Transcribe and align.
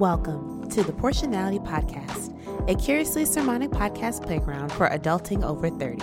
Welcome 0.00 0.66
to 0.70 0.82
the 0.82 0.94
Porshanality 0.94 1.62
Podcast, 1.62 2.32
a 2.70 2.74
curiously 2.74 3.26
sermonic 3.26 3.68
podcast 3.68 4.24
playground 4.24 4.72
for 4.72 4.88
adulting 4.88 5.44
over 5.44 5.68
30. 5.68 6.02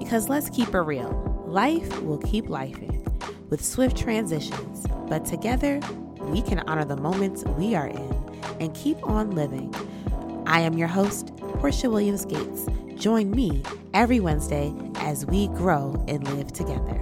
Because 0.00 0.28
let's 0.28 0.50
keep 0.50 0.74
it 0.74 0.80
real, 0.80 1.44
life 1.46 2.02
will 2.02 2.18
keep 2.18 2.46
lifing 2.46 3.06
with 3.48 3.64
swift 3.64 3.96
transitions, 3.96 4.84
but 5.08 5.24
together 5.24 5.78
we 6.22 6.42
can 6.42 6.58
honor 6.66 6.84
the 6.84 6.96
moments 6.96 7.44
we 7.56 7.76
are 7.76 7.86
in 7.86 8.40
and 8.58 8.74
keep 8.74 9.00
on 9.06 9.30
living. 9.30 9.72
I 10.48 10.62
am 10.62 10.76
your 10.76 10.88
host, 10.88 11.26
Porsha 11.36 11.88
Williams 11.88 12.24
Gates. 12.24 12.66
Join 12.96 13.30
me 13.30 13.62
every 13.94 14.18
Wednesday 14.18 14.74
as 14.96 15.24
we 15.24 15.46
grow 15.50 16.04
and 16.08 16.26
live 16.34 16.52
together. 16.52 17.00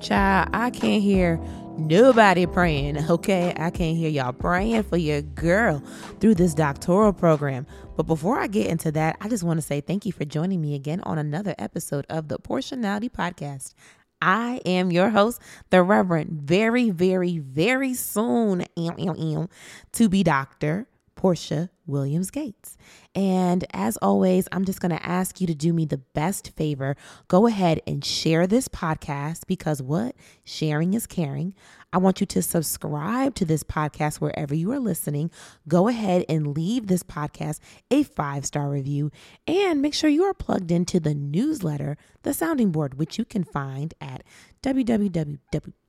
Child, 0.00 0.48
I 0.52 0.70
can't 0.70 1.00
hear 1.00 1.40
nobody 1.78 2.46
praying, 2.46 2.98
okay? 3.10 3.52
I 3.56 3.70
can't 3.70 3.96
hear 3.96 4.08
y'all 4.08 4.32
praying 4.32 4.84
for 4.84 4.96
your 4.96 5.22
girl 5.22 5.82
through 6.20 6.36
this 6.36 6.54
doctoral 6.54 7.12
program. 7.12 7.66
But 7.96 8.04
before 8.04 8.38
I 8.38 8.46
get 8.46 8.66
into 8.66 8.92
that, 8.92 9.16
I 9.20 9.28
just 9.28 9.44
want 9.44 9.58
to 9.58 9.66
say 9.66 9.80
thank 9.80 10.06
you 10.06 10.12
for 10.12 10.24
joining 10.24 10.60
me 10.60 10.74
again 10.74 11.00
on 11.02 11.18
another 11.18 11.54
episode 11.58 12.06
of 12.08 12.28
the 12.28 12.38
Porshanality 12.38 13.10
Podcast. 13.10 13.74
I 14.22 14.60
am 14.64 14.90
your 14.90 15.10
host, 15.10 15.40
the 15.70 15.82
Reverend, 15.82 16.30
very, 16.30 16.90
very, 16.90 17.38
very 17.38 17.94
soon 17.94 18.64
to 18.76 20.08
be 20.08 20.22
Dr. 20.22 20.86
Porsha 21.16 21.68
Williams 21.86 22.30
Gates. 22.30 22.76
And 23.14 23.64
as 23.72 23.96
always, 23.98 24.48
I'm 24.52 24.64
just 24.64 24.80
going 24.80 24.96
to 24.96 25.06
ask 25.06 25.40
you 25.40 25.46
to 25.46 25.54
do 25.54 25.72
me 25.72 25.84
the 25.84 25.98
best 25.98 26.50
favor. 26.56 26.96
Go 27.28 27.46
ahead 27.46 27.80
and 27.86 28.04
share 28.04 28.46
this 28.46 28.68
podcast 28.68 29.46
because 29.46 29.82
what? 29.82 30.14
Sharing 30.44 30.94
is 30.94 31.06
caring. 31.06 31.54
I 31.94 31.98
want 31.98 32.18
you 32.18 32.26
to 32.26 32.42
subscribe 32.42 33.36
to 33.36 33.44
this 33.44 33.62
podcast 33.62 34.16
wherever 34.16 34.52
you 34.52 34.72
are 34.72 34.80
listening. 34.80 35.30
Go 35.68 35.86
ahead 35.86 36.24
and 36.28 36.52
leave 36.52 36.88
this 36.88 37.04
podcast 37.04 37.60
a 37.88 38.02
five 38.02 38.44
star 38.44 38.68
review 38.68 39.12
and 39.46 39.80
make 39.80 39.94
sure 39.94 40.10
you 40.10 40.24
are 40.24 40.34
plugged 40.34 40.72
into 40.72 40.98
the 40.98 41.14
newsletter, 41.14 41.96
The 42.24 42.34
Sounding 42.34 42.72
Board, 42.72 42.98
which 42.98 43.16
you 43.16 43.24
can 43.24 43.44
find 43.44 43.94
at 44.00 44.24
www 44.60 45.38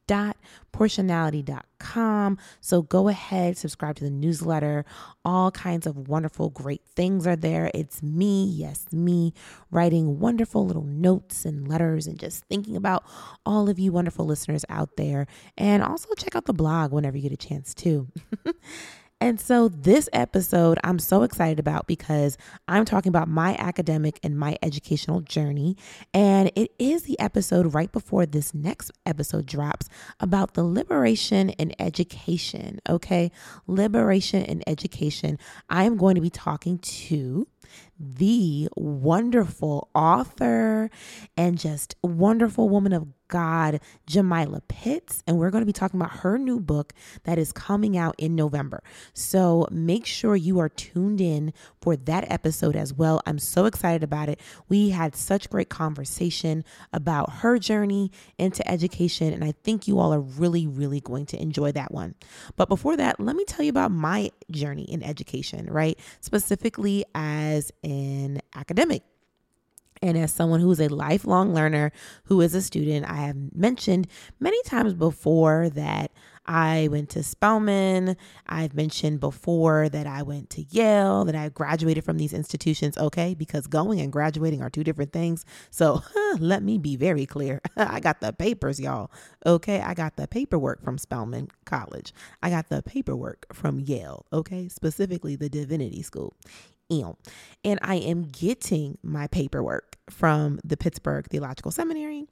porshanality.com. 0.08 2.38
So 2.62 2.82
go 2.82 3.08
ahead, 3.08 3.58
subscribe 3.58 3.96
to 3.98 4.04
the 4.04 4.10
newsletter. 4.10 4.86
All 5.24 5.52
kinds 5.52 5.88
of 5.88 6.08
wonderful, 6.08 6.50
great 6.50 6.82
things 6.96 7.26
are 7.26 7.36
there. 7.36 7.72
It's 7.74 8.04
me, 8.04 8.46
yes, 8.46 8.86
me, 8.92 9.34
writing 9.72 10.20
wonderful 10.20 10.66
little 10.66 10.84
notes 10.84 11.46
and 11.46 11.68
letters 11.68 12.08
and 12.08 12.20
just 12.20 12.46
thinking 12.46 12.76
about 12.76 13.04
all 13.46 13.70
of 13.70 13.80
you 13.80 13.92
wonderful 13.92 14.26
listeners 14.26 14.66
out 14.70 14.98
there. 14.98 15.28
And 15.58 15.82
also 15.82 15.95
check 16.18 16.36
out 16.36 16.46
the 16.46 16.54
blog 16.54 16.92
whenever 16.92 17.18
you 17.18 17.24
get 17.24 17.32
a 17.32 17.48
chance, 17.48 17.74
too. 17.74 18.08
And 19.22 19.40
so, 19.40 19.70
this 19.70 20.10
episode 20.12 20.78
I'm 20.84 21.00
so 21.00 21.24
excited 21.24 21.58
about 21.58 21.88
because 21.88 22.38
I'm 22.68 22.84
talking 22.84 23.10
about 23.10 23.30
my 23.30 23.56
academic 23.58 24.20
and 24.24 24.38
my 24.38 24.58
educational 24.62 25.22
journey. 25.22 25.78
And 26.14 26.52
it 26.56 26.72
is 26.78 27.04
the 27.04 27.18
episode 27.20 27.74
right 27.74 27.92
before 27.92 28.26
this 28.26 28.54
next 28.54 28.92
episode 29.06 29.46
drops 29.46 29.88
about 30.20 30.54
the 30.54 30.66
liberation 30.66 31.50
in 31.50 31.74
education. 31.80 32.82
Okay. 32.90 33.32
Liberation 33.68 34.44
in 34.44 34.62
education. 34.68 35.40
I 35.70 35.86
am 35.86 35.96
going 35.96 36.16
to 36.16 36.22
be 36.22 36.30
talking 36.30 36.78
to 36.80 37.48
the 38.00 38.68
wonderful 38.76 39.90
author 39.96 40.90
and 41.38 41.58
just 41.58 41.96
wonderful 42.04 42.70
woman 42.70 42.94
of 42.94 43.08
God, 43.28 43.80
Jamila 44.06 44.62
Pitts, 44.68 45.24
and 45.26 45.38
we're 45.38 45.50
going 45.50 45.62
to 45.62 45.66
be 45.66 45.74
talking 45.74 46.00
about 46.00 46.18
her 46.18 46.38
new 46.38 46.60
book 46.60 46.94
that 47.24 47.40
is 47.40 47.52
coming 47.52 47.98
out 47.98 48.16
in 48.18 48.36
November. 48.36 48.84
So 49.14 49.68
make 49.72 50.06
sure 50.06 50.36
you 50.36 50.60
are 50.60 50.70
tuned 50.70 51.20
in 51.20 51.54
for 51.82 51.96
that 51.96 52.30
episode 52.32 52.76
as 52.76 52.94
well. 52.94 53.22
I'm 53.26 53.40
so 53.40 53.66
excited 53.66 54.04
about 54.04 54.30
it. 54.30 54.40
We 54.70 54.92
had 54.92 55.16
such 55.16 55.50
great 55.50 55.70
conversation 55.70 56.64
about 56.94 57.32
her 57.38 57.58
journey 57.58 58.12
into 58.38 58.68
education, 58.70 59.34
and 59.34 59.44
I 59.44 59.54
think 59.64 59.88
you 59.88 60.00
all 60.00 60.14
are 60.14 60.22
really, 60.22 60.68
really 60.68 61.00
going 61.00 61.26
to 61.28 61.42
enjoy 61.42 61.72
that 61.72 61.92
one. 61.92 62.16
But 62.56 62.70
before 62.70 62.96
that, 62.98 63.20
let 63.20 63.36
me 63.36 63.46
tell 63.46 63.66
you 63.66 63.72
about 63.72 63.92
my 63.92 64.30
journey 64.52 64.84
in 64.84 65.02
education, 65.02 65.66
right? 65.72 65.98
Specifically 66.22 67.06
as 67.16 67.72
an 67.86 68.42
academic. 68.54 69.04
And 70.02 70.18
as 70.18 70.32
someone 70.32 70.60
who 70.60 70.72
is 70.72 70.82
a 70.82 70.90
lifelong 70.90 71.54
learner, 71.54 71.92
who 72.26 72.42
is 72.42 72.54
a 72.54 72.62
student, 72.62 73.10
I 73.10 73.16
have 73.16 73.38
mentioned 73.56 74.08
many 74.40 74.62
times 74.64 74.94
before 74.94 75.70
that 75.70 76.12
I 76.46 76.90
went 76.92 77.10
to 77.12 77.24
Spelman. 77.24 78.18
I've 78.48 78.76
mentioned 78.76 79.20
before 79.20 79.90
that 79.90 80.06
I 80.06 80.22
went 80.22 80.50
to 80.52 80.64
Yale, 80.64 81.26
that 81.26 81.36
I 81.36 81.50
graduated 81.50 82.04
from 82.04 82.18
these 82.18 82.34
institutions, 82.34 82.98
okay? 82.98 83.34
Because 83.34 83.68
going 83.68 84.00
and 84.00 84.12
graduating 84.12 84.62
are 84.62 84.70
two 84.70 84.84
different 84.84 85.12
things. 85.12 85.44
So 85.72 86.04
let 86.40 86.62
me 86.62 86.78
be 86.78 86.96
very 86.98 87.26
clear. 87.26 87.62
I 87.78 88.00
got 88.00 88.22
the 88.22 88.32
papers, 88.32 88.80
y'all, 88.80 89.12
okay? 89.46 89.82
I 89.82 89.94
got 89.94 90.18
the 90.18 90.28
paperwork 90.28 90.84
from 90.84 90.98
Spelman 90.98 91.50
College. 91.66 92.14
I 92.44 92.50
got 92.50 92.70
the 92.70 92.84
paperwork 92.84 93.48
from 93.54 93.80
Yale, 93.80 94.26
okay? 94.32 94.68
Specifically 94.68 95.36
the 95.36 95.50
Divinity 95.50 96.04
School. 96.04 96.36
And 97.64 97.80
I 97.82 97.96
am 97.96 98.24
getting 98.24 98.98
my 99.04 99.28
paperwork 99.28 99.98
from 100.10 100.60
the 100.64 100.78
Pittsburgh 100.78 101.28
Theological 101.30 101.72
Seminary. 101.72 102.26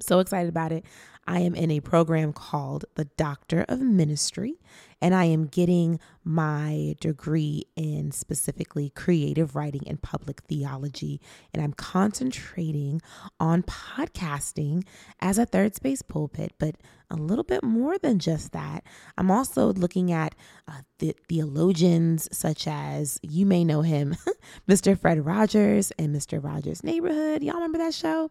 so 0.00 0.20
excited 0.20 0.48
about 0.48 0.72
it. 0.72 0.84
I 1.26 1.40
am 1.40 1.54
in 1.54 1.70
a 1.70 1.80
program 1.80 2.32
called 2.32 2.86
the 2.94 3.04
Doctor 3.04 3.64
of 3.68 3.80
Ministry, 3.80 4.54
and 5.00 5.14
I 5.14 5.24
am 5.24 5.46
getting 5.46 6.00
my 6.24 6.94
degree 7.00 7.64
in 7.76 8.10
specifically 8.10 8.90
creative 8.90 9.56
writing 9.56 9.82
and 9.86 10.00
public 10.00 10.42
theology. 10.42 11.20
And 11.54 11.62
I'm 11.62 11.72
concentrating 11.72 13.00
on 13.40 13.62
podcasting 13.62 14.84
as 15.20 15.38
a 15.38 15.46
third 15.46 15.74
space 15.74 16.02
pulpit, 16.02 16.52
but 16.58 16.76
a 17.10 17.16
little 17.16 17.44
bit 17.44 17.64
more 17.64 17.96
than 17.98 18.18
just 18.18 18.52
that. 18.52 18.84
I'm 19.16 19.30
also 19.30 19.72
looking 19.72 20.12
at 20.12 20.34
uh, 20.66 20.82
the 20.98 21.14
theologians 21.28 22.28
such 22.30 22.66
as 22.66 23.18
you 23.22 23.46
may 23.46 23.64
know 23.64 23.80
him, 23.80 24.16
Mr. 24.68 24.98
Fred 24.98 25.24
Rogers 25.24 25.90
and 25.98 26.14
Mr. 26.14 26.42
Rogers' 26.42 26.84
Neighborhood. 26.84 27.42
Y'all 27.42 27.54
remember 27.54 27.78
that 27.78 27.94
show? 27.94 28.30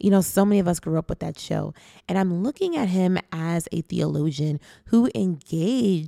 You 0.00 0.10
know, 0.10 0.22
so 0.22 0.44
many 0.44 0.58
of 0.58 0.68
us 0.68 0.80
grew 0.80 0.98
up 0.98 1.10
with 1.10 1.18
that 1.20 1.38
show. 1.38 1.74
And 2.08 2.16
I'm 2.16 2.42
looking 2.42 2.76
at 2.76 2.88
him 2.88 3.18
as 3.32 3.68
a 3.72 3.82
theologian 3.82 4.58
who 4.86 5.10
engaged 5.14 6.03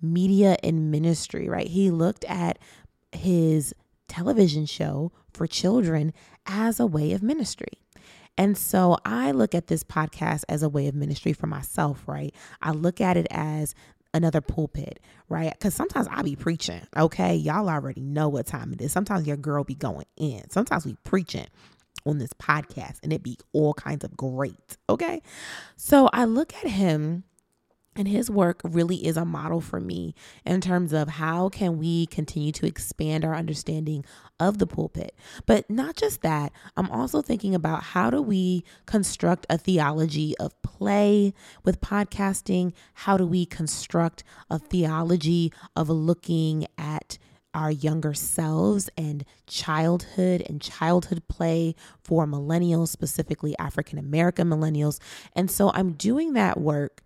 media 0.00 0.56
and 0.62 0.90
ministry, 0.90 1.48
right? 1.48 1.68
He 1.68 1.90
looked 1.90 2.24
at 2.24 2.58
his 3.12 3.74
television 4.08 4.66
show 4.66 5.12
for 5.32 5.46
children 5.46 6.12
as 6.46 6.78
a 6.78 6.86
way 6.86 7.12
of 7.12 7.22
ministry. 7.22 7.80
And 8.36 8.58
so 8.58 8.98
I 9.04 9.30
look 9.30 9.54
at 9.54 9.68
this 9.68 9.84
podcast 9.84 10.44
as 10.48 10.62
a 10.62 10.68
way 10.68 10.88
of 10.88 10.94
ministry 10.94 11.32
for 11.32 11.46
myself, 11.46 12.02
right? 12.06 12.34
I 12.60 12.72
look 12.72 13.00
at 13.00 13.16
it 13.16 13.26
as 13.30 13.74
another 14.12 14.40
pulpit, 14.40 15.00
right? 15.28 15.52
Because 15.52 15.74
sometimes 15.74 16.08
I 16.10 16.22
be 16.22 16.36
preaching, 16.36 16.82
okay? 16.96 17.34
Y'all 17.34 17.68
already 17.68 18.00
know 18.00 18.28
what 18.28 18.46
time 18.46 18.72
it 18.72 18.80
is. 18.80 18.92
Sometimes 18.92 19.26
your 19.26 19.36
girl 19.36 19.64
be 19.64 19.74
going 19.74 20.06
in. 20.16 20.48
Sometimes 20.50 20.84
we 20.86 20.94
preaching 21.04 21.46
on 22.06 22.18
this 22.18 22.32
podcast 22.32 22.98
and 23.02 23.12
it 23.12 23.22
be 23.22 23.38
all 23.52 23.74
kinds 23.74 24.04
of 24.04 24.16
great, 24.16 24.76
okay? 24.88 25.20
So 25.76 26.08
I 26.12 26.24
look 26.24 26.54
at 26.64 26.70
him 26.70 27.24
and 27.96 28.08
his 28.08 28.30
work 28.30 28.60
really 28.64 29.06
is 29.06 29.16
a 29.16 29.24
model 29.24 29.60
for 29.60 29.80
me 29.80 30.14
in 30.44 30.60
terms 30.60 30.92
of 30.92 31.08
how 31.08 31.48
can 31.48 31.78
we 31.78 32.06
continue 32.06 32.52
to 32.52 32.66
expand 32.66 33.24
our 33.24 33.34
understanding 33.34 34.04
of 34.40 34.58
the 34.58 34.66
pulpit. 34.66 35.14
But 35.46 35.68
not 35.70 35.96
just 35.96 36.22
that, 36.22 36.52
I'm 36.76 36.90
also 36.90 37.22
thinking 37.22 37.54
about 37.54 37.82
how 37.82 38.10
do 38.10 38.20
we 38.20 38.64
construct 38.86 39.46
a 39.48 39.58
theology 39.58 40.36
of 40.38 40.60
play 40.62 41.32
with 41.64 41.80
podcasting? 41.80 42.72
How 42.94 43.16
do 43.16 43.26
we 43.26 43.46
construct 43.46 44.24
a 44.50 44.58
theology 44.58 45.52
of 45.76 45.88
looking 45.88 46.66
at 46.76 47.18
our 47.54 47.70
younger 47.70 48.12
selves 48.12 48.90
and 48.98 49.24
childhood 49.46 50.42
and 50.48 50.60
childhood 50.60 51.22
play 51.28 51.74
for 52.02 52.26
millennials, 52.26 52.88
specifically 52.88 53.56
African 53.58 53.98
American 53.98 54.48
millennials. 54.48 54.98
And 55.34 55.50
so 55.50 55.70
I'm 55.72 55.92
doing 55.92 56.32
that 56.32 56.60
work 56.60 57.03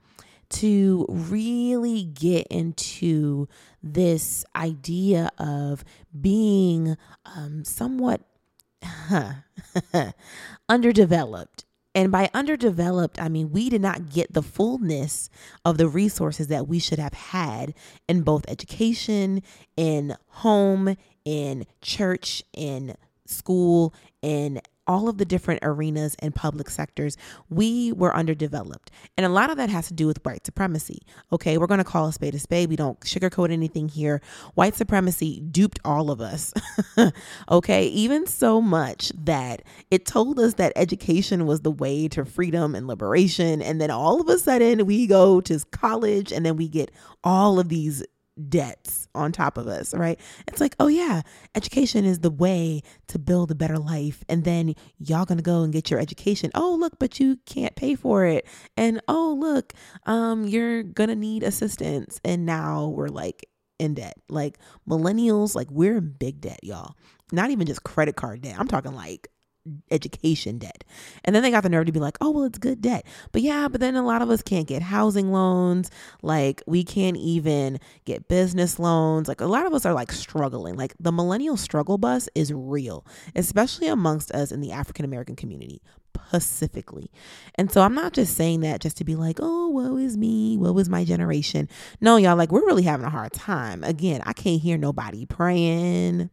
to 0.51 1.07
really 1.09 2.05
get 2.05 2.47
into 2.49 3.49
this 3.83 4.45
idea 4.57 5.31
of 5.39 5.85
being 6.19 6.97
um, 7.25 7.65
somewhat 7.65 8.23
underdeveloped. 10.69 11.65
And 11.95 12.13
by 12.13 12.31
underdeveloped, 12.33 13.21
I 13.21 13.29
mean 13.29 13.51
we 13.51 13.69
did 13.71 13.83
not 13.83 14.11
get 14.11 14.33
the 14.33 14.43
fullness 14.43 15.31
of 15.65 15.79
the 15.79 15.89
resources 15.89 16.47
that 16.49 16.69
we 16.69 16.79
should 16.79 16.99
have 16.99 17.15
had 17.15 17.75
in 18.09 18.23
both 18.23 18.45
education, 18.49 19.43
in 19.77 20.15
home, 20.29 20.97
in 21.25 21.67
church, 21.83 22.43
in 22.53 22.95
school, 23.27 23.95
in 24.23 24.61
all 24.89 25.09
of 25.09 25.19
the 25.19 25.25
different 25.25 25.61
arenas 25.63 26.17
and 26.21 26.35
public 26.35 26.71
sectors, 26.71 27.17
we 27.51 27.93
were 27.93 28.15
underdeveloped. 28.17 28.91
And 29.17 29.25
a 29.27 29.29
lot 29.29 29.51
of 29.51 29.59
that 29.59 29.69
has 29.69 29.87
to 29.89 29.95
do 29.95 30.07
with 30.07 30.25
white 30.25 30.47
supremacy. 30.47 31.03
Okay, 31.31 31.59
we're 31.59 31.67
going 31.67 31.79
to 31.79 31.85
call 31.85 32.09
a 32.09 32.13
spade 32.13 32.35
a 32.35 32.39
spade. 32.39 32.71
We 32.71 32.77
don't 32.77 32.99
sugarcoat 33.01 33.53
anything 33.53 33.89
here. 33.89 34.23
White 34.55 34.75
supremacy 34.75 35.41
duped 35.41 35.79
all 35.85 36.11
of 36.11 36.21
us. 36.21 36.55
okay, 37.51 37.87
even 37.89 38.27
so 38.27 38.61
much 38.61 39.13
that 39.17 39.63
it 39.91 40.07
told 40.07 40.41
us 40.41 40.55
that 40.55 40.73
education 40.75 41.47
was 41.47 41.61
the 41.61 41.71
way 41.71 42.09
to 42.09 42.25
freedom 42.25 42.75
and 42.75 42.87
liberation. 42.87 43.61
And 43.61 43.81
then 43.81 43.91
all 43.91 44.21
of 44.21 44.29
a 44.29 44.39
sudden 44.39 44.87
we 44.87 45.07
go 45.07 45.41
to 45.43 45.61
college 45.71 46.33
and 46.33 46.47
then 46.47 46.57
we 46.57 46.69
get 46.69 46.91
all 47.23 47.59
of 47.59 47.69
these 47.69 48.03
debts 48.49 49.09
on 49.15 49.33
top 49.33 49.59
of 49.59 49.67
us, 49.67 49.95
right? 49.95 50.19
It's 50.47 50.61
like, 50.61 50.77
oh 50.79 50.89
yeah, 50.89 51.23
education 51.55 52.05
is 52.05 52.21
the 52.21 52.31
way 52.31 52.83
to 53.09 53.19
build 53.19 53.51
a 53.51 53.55
better 53.55 53.79
life. 53.79 54.25
And 54.29 54.45
then 54.45 54.75
y'all 54.99 55.25
gonna 55.25 55.43
go 55.43 55.63
and 55.63 55.73
get 55.73 55.91
your 55.91 56.01
education. 56.01 56.51
Oh, 56.55 56.77
look, 56.79 56.99
but 56.99 57.19
you 57.19 57.39
can't 57.47 57.75
pay 57.77 57.95
for 57.95 58.25
it. 58.25 58.47
And 58.77 59.01
oh, 59.09 59.37
look, 59.39 59.73
um, 60.07 60.45
you're 60.45 60.83
gonna 60.83 61.17
need 61.17 61.43
assistance. 61.43 62.21
And 62.25 62.47
now 62.47 62.89
we're 62.89 63.09
like 63.09 63.49
in 63.79 63.95
debt. 63.95 64.15
Like 64.29 64.59
millennials, 64.89 65.55
like 65.55 65.71
we're 65.71 65.99
in 65.99 66.11
big 66.19 66.41
debt, 66.41 66.61
y'all. 66.63 66.95
Not 67.33 67.51
even 67.51 67.67
just 67.67 67.85
credit 67.85 68.17
card 68.17 68.43
debt. 68.43 68.57
I'm 68.59 68.69
talking 68.69 68.95
like 68.95 69.29
education 69.91 70.59
debt. 70.59 70.85
And 71.25 71.35
then 71.35 71.43
they 71.43 71.51
got 71.51 71.63
the 71.63 71.69
nerve 71.69 71.87
to 71.87 71.93
be 71.93 72.01
like, 72.01 72.19
oh, 72.21 72.31
well, 72.31 72.45
it's 72.45 72.59
good 72.59 72.81
debt. 72.81 73.05
But 73.33 73.43
yeah, 73.43 73.69
but 73.69 73.81
then 73.81 73.97
a 73.97 74.05
lot 74.05 74.23
of 74.23 74.31
us 74.31 74.43
can't 74.43 74.67
get 74.67 74.83
housing 74.83 75.33
loans. 75.33 75.91
Like, 76.23 76.63
we 76.67 76.85
can't 76.85 77.17
even 77.17 77.79
get 78.05 78.29
business 78.29 78.79
loans. 78.79 79.29
Like, 79.29 79.41
a 79.41 79.47
lot 79.47 79.67
of 79.67 79.75
us 79.75 79.87
are 79.87 79.95
like 79.95 80.13
struggling. 80.13 80.77
Like, 80.77 80.95
the 81.01 81.13
millennial 81.13 81.57
struggle 81.57 81.99
bus 81.99 82.29
is 82.35 82.53
real, 82.53 83.07
especially 83.35 83.89
amongst 83.89 84.31
us 84.33 84.53
in 84.53 84.61
the 84.61 84.73
African 84.73 85.05
American 85.05 85.37
community. 85.37 85.83
specifically. 86.29 87.11
And 87.55 87.71
so 87.71 87.83
I'm 87.83 87.95
not 87.95 88.13
just 88.13 88.37
saying 88.37 88.61
that 88.61 88.81
just 88.81 88.97
to 88.99 89.05
be 89.05 89.17
like, 89.17 89.39
oh, 89.41 89.69
woe 89.69 89.97
is 89.97 90.17
me, 90.17 90.57
woe 90.57 90.77
is 90.79 90.89
my 90.89 91.05
generation. 91.05 91.69
No, 92.01 92.17
y'all, 92.17 92.37
like, 92.37 92.53
we're 92.53 92.67
really 92.67 92.83
having 92.83 93.07
a 93.07 93.11
hard 93.11 93.33
time. 93.33 93.83
Again, 93.85 94.23
I 94.25 94.33
can't 94.33 94.61
hear 94.61 94.77
nobody 94.77 95.27
praying. 95.27 96.31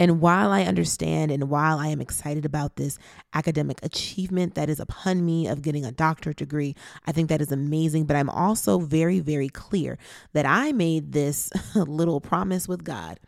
And 0.00 0.22
while 0.22 0.50
I 0.50 0.62
understand 0.62 1.30
and 1.30 1.50
while 1.50 1.78
I 1.78 1.88
am 1.88 2.00
excited 2.00 2.46
about 2.46 2.76
this 2.76 2.98
academic 3.34 3.78
achievement 3.82 4.54
that 4.54 4.70
is 4.70 4.80
upon 4.80 5.26
me 5.26 5.46
of 5.46 5.60
getting 5.60 5.84
a 5.84 5.92
doctorate 5.92 6.38
degree, 6.38 6.74
I 7.06 7.12
think 7.12 7.28
that 7.28 7.42
is 7.42 7.52
amazing. 7.52 8.06
But 8.06 8.16
I'm 8.16 8.30
also 8.30 8.78
very, 8.78 9.20
very 9.20 9.50
clear 9.50 9.98
that 10.32 10.46
I 10.46 10.72
made 10.72 11.12
this 11.12 11.50
little 11.74 12.20
promise 12.20 12.66
with 12.66 12.82
God. 12.82 13.20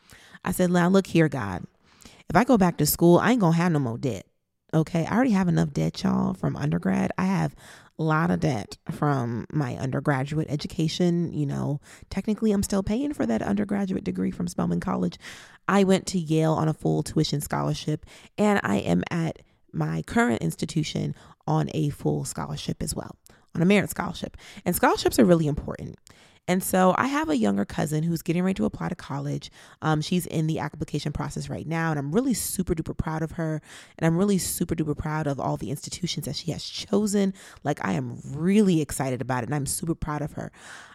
I 0.45 0.53
said, 0.53 0.71
now 0.71 0.89
look 0.89 1.07
here, 1.07 1.29
God, 1.29 1.65
if 2.31 2.35
I 2.35 2.45
go 2.45 2.57
back 2.57 2.79
to 2.79 2.87
school, 2.87 3.19
I 3.19 3.33
ain't 3.33 3.41
gonna 3.41 3.55
have 3.55 3.73
no 3.73 3.79
more 3.79 3.99
debt. 3.99 4.27
Okay. 4.73 5.05
I 5.05 5.15
already 5.15 5.33
have 5.33 5.49
enough 5.49 5.75
debt, 5.75 6.03
y'all, 6.03 6.33
from 6.33 6.57
undergrad. 6.57 7.13
I 7.19 7.27
have 7.27 7.55
lot 8.03 8.31
of 8.31 8.41
debt 8.41 8.77
from 8.91 9.47
my 9.53 9.77
undergraduate 9.77 10.49
education. 10.51 11.33
You 11.33 11.47
know, 11.47 11.81
technically, 12.11 12.53
I'm 12.53 12.63
still 12.63 12.83
paying 12.83 13.15
for 13.15 13.27
that 13.27 13.43
undergraduate 13.43 14.05
degree 14.05 14.31
from 14.31 14.49
Spelman 14.49 14.81
College. 14.81 15.19
I 15.69 15.85
went 15.85 16.07
to 16.09 16.19
Yale 16.19 16.53
on 16.53 16.69
a 16.69 16.75
full 16.75 17.03
tuition 17.03 17.41
scholarship, 17.41 18.05
and 18.37 18.61
I 18.63 18.77
am 18.77 19.03
at 19.11 19.39
my 19.73 20.03
current 20.03 20.43
institution 20.43 21.15
on 21.47 21.71
a 21.75 21.91
full 21.91 22.25
scholarship 22.25 22.83
as 22.83 22.95
well, 22.95 23.17
on 23.55 23.63
a 23.63 23.65
merit 23.65 23.91
scholarship. 23.91 24.37
And 24.65 24.77
scholarships 24.77 25.19
are 25.19 25.25
really 25.25 25.47
important. 25.47 25.97
And 26.49 26.63
so 26.63 26.95
I 26.99 27.07
have 27.07 27.29
a 27.29 27.37
younger 27.37 27.65
cousin 27.65 28.03
who's 28.03 28.21
getting 28.21 28.43
ready 28.43 28.55
to 28.55 28.65
apply 28.65 28.89
to 28.89 28.97
college. 28.97 29.51
Um, 29.81 30.01
she's 30.01 30.27
in 30.27 30.49
the 30.49 30.59
application 30.59 31.13
process 31.13 31.49
right 31.49 31.67
now, 31.67 31.91
and 31.91 31.99
I'm 31.99 32.13
really 32.13 32.35
super 32.35 32.75
duper 32.75 32.97
proud 32.97 33.23
of 33.23 33.33
her. 33.33 33.63
And 33.97 34.07
I'm 34.07 34.19
really 34.19 34.39
super 34.39 34.75
duper 34.75 34.97
proud 34.97 35.29
of 35.29 35.39
all 35.39 35.57
the 35.57 35.71
institutions 35.71 36.27
that 36.27 36.35
she 36.35 36.51
has 36.51 36.65
chosen. 36.65 37.33
Like, 37.63 37.85
I 37.85 37.93
am 37.93 38.19
really 38.25 38.81
excited 38.81 39.21
about 39.21 39.45
it, 39.45 39.47
and 39.47 39.55
I'm 39.55 39.67
super 39.67 39.95
proud 39.95 40.21
of 40.21 40.33
her. 40.33 40.51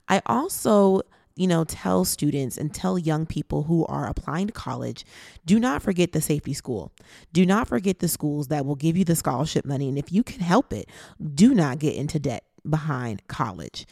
I 0.09 0.21
also 0.25 1.01
you 1.38 1.45
know, 1.45 1.63
tell 1.63 2.03
students 2.03 2.57
and 2.57 2.73
tell 2.73 2.97
young 2.97 3.25
people 3.25 3.63
who 3.63 3.85
are 3.85 4.07
applying 4.07 4.47
to 4.47 4.53
college 4.53 5.05
do 5.45 5.59
not 5.59 5.83
forget 5.83 6.11
the 6.11 6.19
safety 6.19 6.51
school. 6.51 6.91
Do 7.31 7.45
not 7.45 7.67
forget 7.67 8.00
the 8.00 8.07
schools 8.07 8.47
that 8.47 8.65
will 8.65 8.75
give 8.75 8.97
you 8.97 9.05
the 9.05 9.15
scholarship 9.15 9.63
money. 9.63 9.88
And 9.88 10.00
if 10.00 10.11
you 10.11 10.23
can 10.23 10.39
help 10.39 10.73
it, 10.73 10.89
do 11.35 11.53
not 11.53 11.77
get 11.77 11.95
into 11.95 12.17
debt 12.17 12.43
behind 12.67 13.25
college 13.27 13.85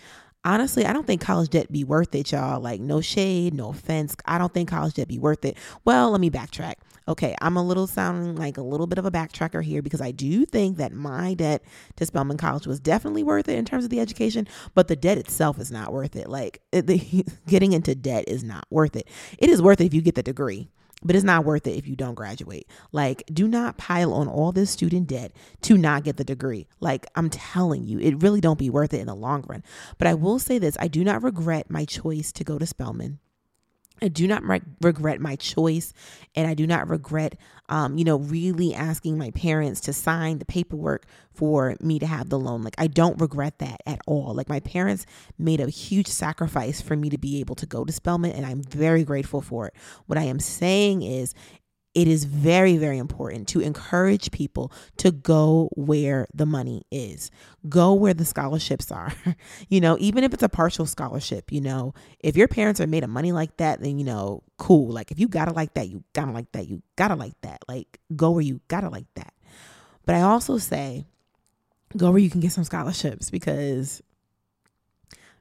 honestly, 0.45 0.85
I 0.85 0.93
don't 0.93 1.05
think 1.05 1.21
college 1.21 1.49
debt 1.49 1.71
be 1.71 1.83
worth 1.83 2.15
it, 2.15 2.31
y'all. 2.31 2.61
Like, 2.61 2.79
no 2.79 3.01
shade, 3.01 3.53
no 3.53 3.69
offense. 3.69 4.15
I 4.25 4.37
don't 4.37 4.53
think 4.53 4.69
college 4.69 4.93
debt 4.93 5.07
be 5.07 5.19
worth 5.19 5.43
it. 5.43 5.57
Well, 5.83 6.11
let 6.11 6.21
me 6.21 6.29
backtrack. 6.29 6.75
Okay, 7.07 7.35
I'm 7.39 7.55
a 7.55 7.63
little 7.63 7.85
sounding 7.85 8.35
like 8.35 8.57
a 8.57 8.63
little 8.63 8.87
bit 8.87 8.97
of 8.97 9.05
a 9.05 9.11
backtracker 9.11 9.63
here 9.63 9.81
because 9.81 10.01
I 10.01 10.09
do 10.11 10.45
think 10.45 10.77
that 10.77 10.91
my 10.91 11.35
debt 11.35 11.63
to 11.97 12.05
Spelman 12.05 12.37
College 12.37 12.65
was 12.65 12.79
definitely 12.79 13.21
worth 13.21 13.47
it 13.47 13.57
in 13.57 13.65
terms 13.65 13.83
of 13.83 13.91
the 13.91 13.99
education, 13.99 14.47
but 14.73 14.87
the 14.87 14.95
debt 14.95 15.17
itself 15.17 15.59
is 15.59 15.71
not 15.71 15.93
worth 15.93 16.15
it. 16.15 16.29
Like, 16.29 16.61
it, 16.71 16.87
the, 16.87 17.25
getting 17.47 17.73
into 17.73 17.93
debt 17.93 18.25
is 18.27 18.43
not 18.43 18.65
worth 18.69 18.95
it. 18.95 19.07
It 19.37 19.49
is 19.49 19.61
worth 19.61 19.81
it 19.81 19.85
if 19.85 19.93
you 19.93 20.01
get 20.01 20.15
the 20.15 20.23
degree 20.23 20.69
but 21.05 21.15
it's 21.15 21.23
not 21.23 21.45
worth 21.45 21.67
it 21.67 21.77
if 21.77 21.87
you 21.87 21.95
don't 21.95 22.15
graduate. 22.15 22.67
Like, 22.91 23.23
do 23.31 23.47
not 23.47 23.77
pile 23.77 24.11
on 24.11 24.27
all 24.27 24.51
this 24.51 24.71
student 24.71 25.07
debt 25.07 25.31
to 25.61 25.77
not 25.77 26.03
get 26.03 26.17
the 26.17 26.23
degree. 26.23 26.67
Like, 26.79 27.05
I'm 27.15 27.29
telling 27.29 27.85
you, 27.85 27.99
it 27.99 28.21
really 28.21 28.41
don't 28.41 28.59
be 28.59 28.71
worth 28.71 28.93
it 28.93 28.99
in 28.99 29.07
the 29.07 29.15
long 29.15 29.43
run. 29.47 29.63
But 29.99 30.07
I 30.07 30.15
will 30.15 30.39
say 30.39 30.57
this 30.57 30.75
I 30.79 30.87
do 30.87 31.03
not 31.03 31.23
regret 31.23 31.69
my 31.69 31.85
choice 31.85 32.31
to 32.33 32.43
go 32.43 32.57
to 32.57 32.65
Spelman. 32.65 33.19
I 34.01 34.07
do 34.09 34.27
not 34.27 34.43
re- 34.43 34.61
regret 34.81 35.21
my 35.21 35.35
choice, 35.35 35.93
and 36.35 36.47
I 36.47 36.53
do 36.53 36.67
not 36.67 36.89
regret, 36.89 37.35
um, 37.69 37.97
you 37.97 38.03
know, 38.03 38.17
really 38.17 38.73
asking 38.73 39.17
my 39.17 39.31
parents 39.31 39.79
to 39.81 39.93
sign 39.93 40.39
the 40.39 40.45
paperwork 40.45 41.05
for 41.31 41.75
me 41.79 41.99
to 41.99 42.05
have 42.05 42.29
the 42.29 42.39
loan. 42.39 42.61
Like, 42.61 42.75
I 42.77 42.87
don't 42.87 43.19
regret 43.19 43.59
that 43.59 43.81
at 43.85 43.99
all. 44.05 44.33
Like, 44.33 44.49
my 44.49 44.59
parents 44.59 45.05
made 45.37 45.61
a 45.61 45.69
huge 45.69 46.07
sacrifice 46.07 46.81
for 46.81 46.95
me 46.95 47.09
to 47.09 47.17
be 47.17 47.39
able 47.39 47.55
to 47.55 47.65
go 47.65 47.85
to 47.85 47.93
Spelman, 47.93 48.31
and 48.31 48.45
I'm 48.45 48.61
very 48.61 49.03
grateful 49.03 49.41
for 49.41 49.67
it. 49.67 49.73
What 50.07 50.17
I 50.17 50.23
am 50.23 50.39
saying 50.39 51.01
is, 51.01 51.33
it 51.95 52.09
is 52.09 52.25
very, 52.25 52.75
very 52.75 52.97
important 52.97 53.47
to 53.47 53.61
encourage 53.61 54.29
people 54.31 54.71
to 54.97 55.11
go 55.11 55.69
where 55.75 56.27
the 56.33 56.45
money 56.45 56.83
is, 56.91 57.31
go 57.69 57.93
where 57.93 58.13
the 58.13 58.25
scholarships 58.25 58.91
are. 58.91 59.13
you 59.69 59.79
know, 59.79 59.95
even 59.99 60.25
if 60.25 60.33
it's 60.33 60.43
a 60.43 60.49
partial 60.49 60.85
scholarship, 60.85 61.53
you 61.53 61.61
know, 61.61 61.93
if 62.19 62.35
your 62.35 62.49
parents 62.49 62.81
are 62.81 62.87
made 62.87 63.05
of 63.05 63.09
money 63.09 63.31
like 63.31 63.55
that, 63.57 63.81
then, 63.81 63.97
you 63.97 64.03
know, 64.03 64.43
cool. 64.57 64.91
Like, 64.91 65.09
if 65.09 65.19
you 65.19 65.29
gotta 65.29 65.53
like 65.53 65.73
that, 65.75 65.87
you 65.87 66.03
gotta 66.11 66.33
like 66.33 66.51
that, 66.51 66.67
you 66.67 66.81
gotta 66.97 67.15
like 67.15 67.39
that. 67.41 67.61
Like, 67.69 67.99
go 68.13 68.31
where 68.31 68.41
you 68.41 68.59
gotta 68.67 68.89
like 68.89 69.07
that. 69.15 69.33
But 70.05 70.15
I 70.15 70.21
also 70.21 70.57
say, 70.57 71.05
go 71.95 72.11
where 72.11 72.19
you 72.19 72.29
can 72.29 72.41
get 72.41 72.51
some 72.51 72.65
scholarships 72.65 73.29
because 73.29 74.01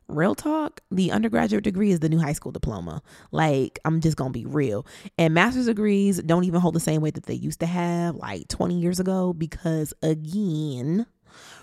real 0.08 0.34
talk, 0.34 0.80
the 0.90 1.10
undergraduate 1.10 1.64
degree 1.64 1.90
is 1.90 2.00
the 2.00 2.08
new 2.08 2.18
high 2.18 2.32
school 2.32 2.52
diploma. 2.52 3.02
Like, 3.30 3.78
I'm 3.84 4.00
just 4.00 4.16
gonna 4.16 4.30
be 4.30 4.46
real. 4.46 4.86
And 5.18 5.34
master's 5.34 5.66
degrees 5.66 6.22
don't 6.22 6.44
even 6.44 6.60
hold 6.60 6.74
the 6.74 6.80
same 6.80 7.00
weight 7.00 7.14
that 7.14 7.26
they 7.26 7.34
used 7.34 7.60
to 7.60 7.66
have 7.66 8.16
like 8.16 8.48
20 8.48 8.78
years 8.78 9.00
ago 9.00 9.32
because, 9.32 9.92
again, 10.02 11.06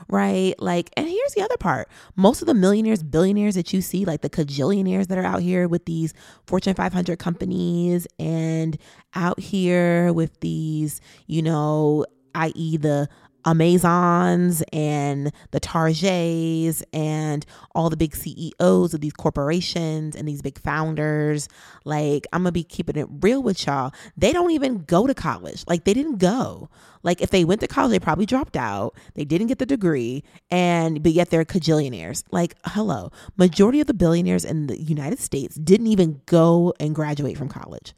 right? 0.09 0.53
Like, 0.59 0.91
and 0.97 1.07
here's 1.07 1.33
the 1.33 1.41
other 1.41 1.57
part 1.57 1.89
most 2.15 2.41
of 2.41 2.47
the 2.47 2.53
millionaires, 2.53 3.03
billionaires 3.03 3.55
that 3.55 3.73
you 3.73 3.81
see, 3.81 4.05
like 4.05 4.21
the 4.21 4.29
cajillionaires 4.29 5.07
that 5.07 5.17
are 5.17 5.25
out 5.25 5.41
here 5.41 5.67
with 5.67 5.85
these 5.85 6.13
Fortune 6.47 6.73
500 6.73 7.19
companies 7.19 8.07
and 8.19 8.77
out 9.13 9.39
here 9.39 10.13
with 10.13 10.39
these, 10.39 11.01
you 11.27 11.41
know, 11.41 12.05
i.e., 12.35 12.77
the 12.77 13.09
Amazons 13.45 14.63
and 14.71 15.31
the 15.51 15.59
Targets 15.59 16.83
and 16.93 17.45
all 17.73 17.89
the 17.89 17.97
big 17.97 18.15
CEOs 18.15 18.93
of 18.93 19.01
these 19.01 19.13
corporations 19.13 20.15
and 20.15 20.27
these 20.27 20.41
big 20.41 20.59
founders. 20.59 21.47
Like, 21.83 22.27
I'm 22.33 22.41
gonna 22.41 22.51
be 22.51 22.63
keeping 22.63 22.97
it 22.97 23.07
real 23.21 23.41
with 23.41 23.65
y'all. 23.65 23.93
They 24.17 24.31
don't 24.31 24.51
even 24.51 24.83
go 24.83 25.07
to 25.07 25.13
college. 25.13 25.63
Like, 25.67 25.83
they 25.83 25.93
didn't 25.93 26.17
go. 26.17 26.69
Like, 27.03 27.21
if 27.21 27.31
they 27.31 27.43
went 27.43 27.61
to 27.61 27.67
college, 27.67 27.91
they 27.91 27.99
probably 27.99 28.25
dropped 28.25 28.55
out. 28.55 28.95
They 29.15 29.25
didn't 29.25 29.47
get 29.47 29.59
the 29.59 29.65
degree, 29.65 30.23
and 30.49 31.01
but 31.01 31.13
yet 31.13 31.29
they're 31.29 31.45
cajillionaires. 31.45 32.23
Like, 32.31 32.55
hello, 32.65 33.11
majority 33.37 33.79
of 33.81 33.87
the 33.87 33.93
billionaires 33.93 34.45
in 34.45 34.67
the 34.67 34.79
United 34.79 35.19
States 35.19 35.55
didn't 35.55 35.87
even 35.87 36.21
go 36.25 36.73
and 36.79 36.93
graduate 36.93 37.37
from 37.37 37.49
college. 37.49 37.93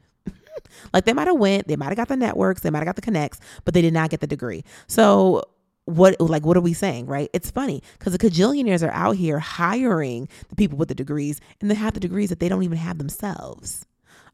Like 0.92 1.04
they 1.04 1.12
might 1.12 1.28
have 1.28 1.38
went, 1.38 1.68
they 1.68 1.76
might 1.76 1.88
have 1.88 1.96
got 1.96 2.08
the 2.08 2.16
networks, 2.16 2.62
they 2.62 2.70
might 2.70 2.78
have 2.78 2.86
got 2.86 2.96
the 2.96 3.02
connects, 3.02 3.40
but 3.64 3.74
they 3.74 3.82
did 3.82 3.94
not 3.94 4.10
get 4.10 4.20
the 4.20 4.26
degree. 4.26 4.64
So 4.86 5.42
what 5.86 6.18
like 6.18 6.46
what 6.46 6.56
are 6.56 6.62
we 6.62 6.72
saying 6.72 7.06
right? 7.06 7.28
It's 7.34 7.50
funny 7.50 7.82
because 7.98 8.12
the 8.12 8.18
cajillionaires 8.18 8.86
are 8.86 8.92
out 8.92 9.16
here 9.16 9.38
hiring 9.38 10.28
the 10.48 10.56
people 10.56 10.78
with 10.78 10.88
the 10.88 10.94
degrees 10.94 11.40
and 11.60 11.70
they 11.70 11.74
have 11.74 11.92
the 11.94 12.00
degrees 12.00 12.30
that 12.30 12.40
they 12.40 12.48
don't 12.48 12.62
even 12.62 12.78
have 12.78 12.98
themselves 12.98 13.86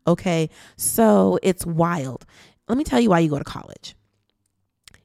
okay? 0.07 0.51
So 0.77 1.39
it's 1.43 1.67
wild. 1.67 2.27
Let 2.69 2.79
me 2.79 2.85
tell 2.85 3.01
you 3.01 3.11
why 3.11 3.21
you 3.21 3.31
go 3.31 3.39
to 3.39 3.45
college 3.45 3.95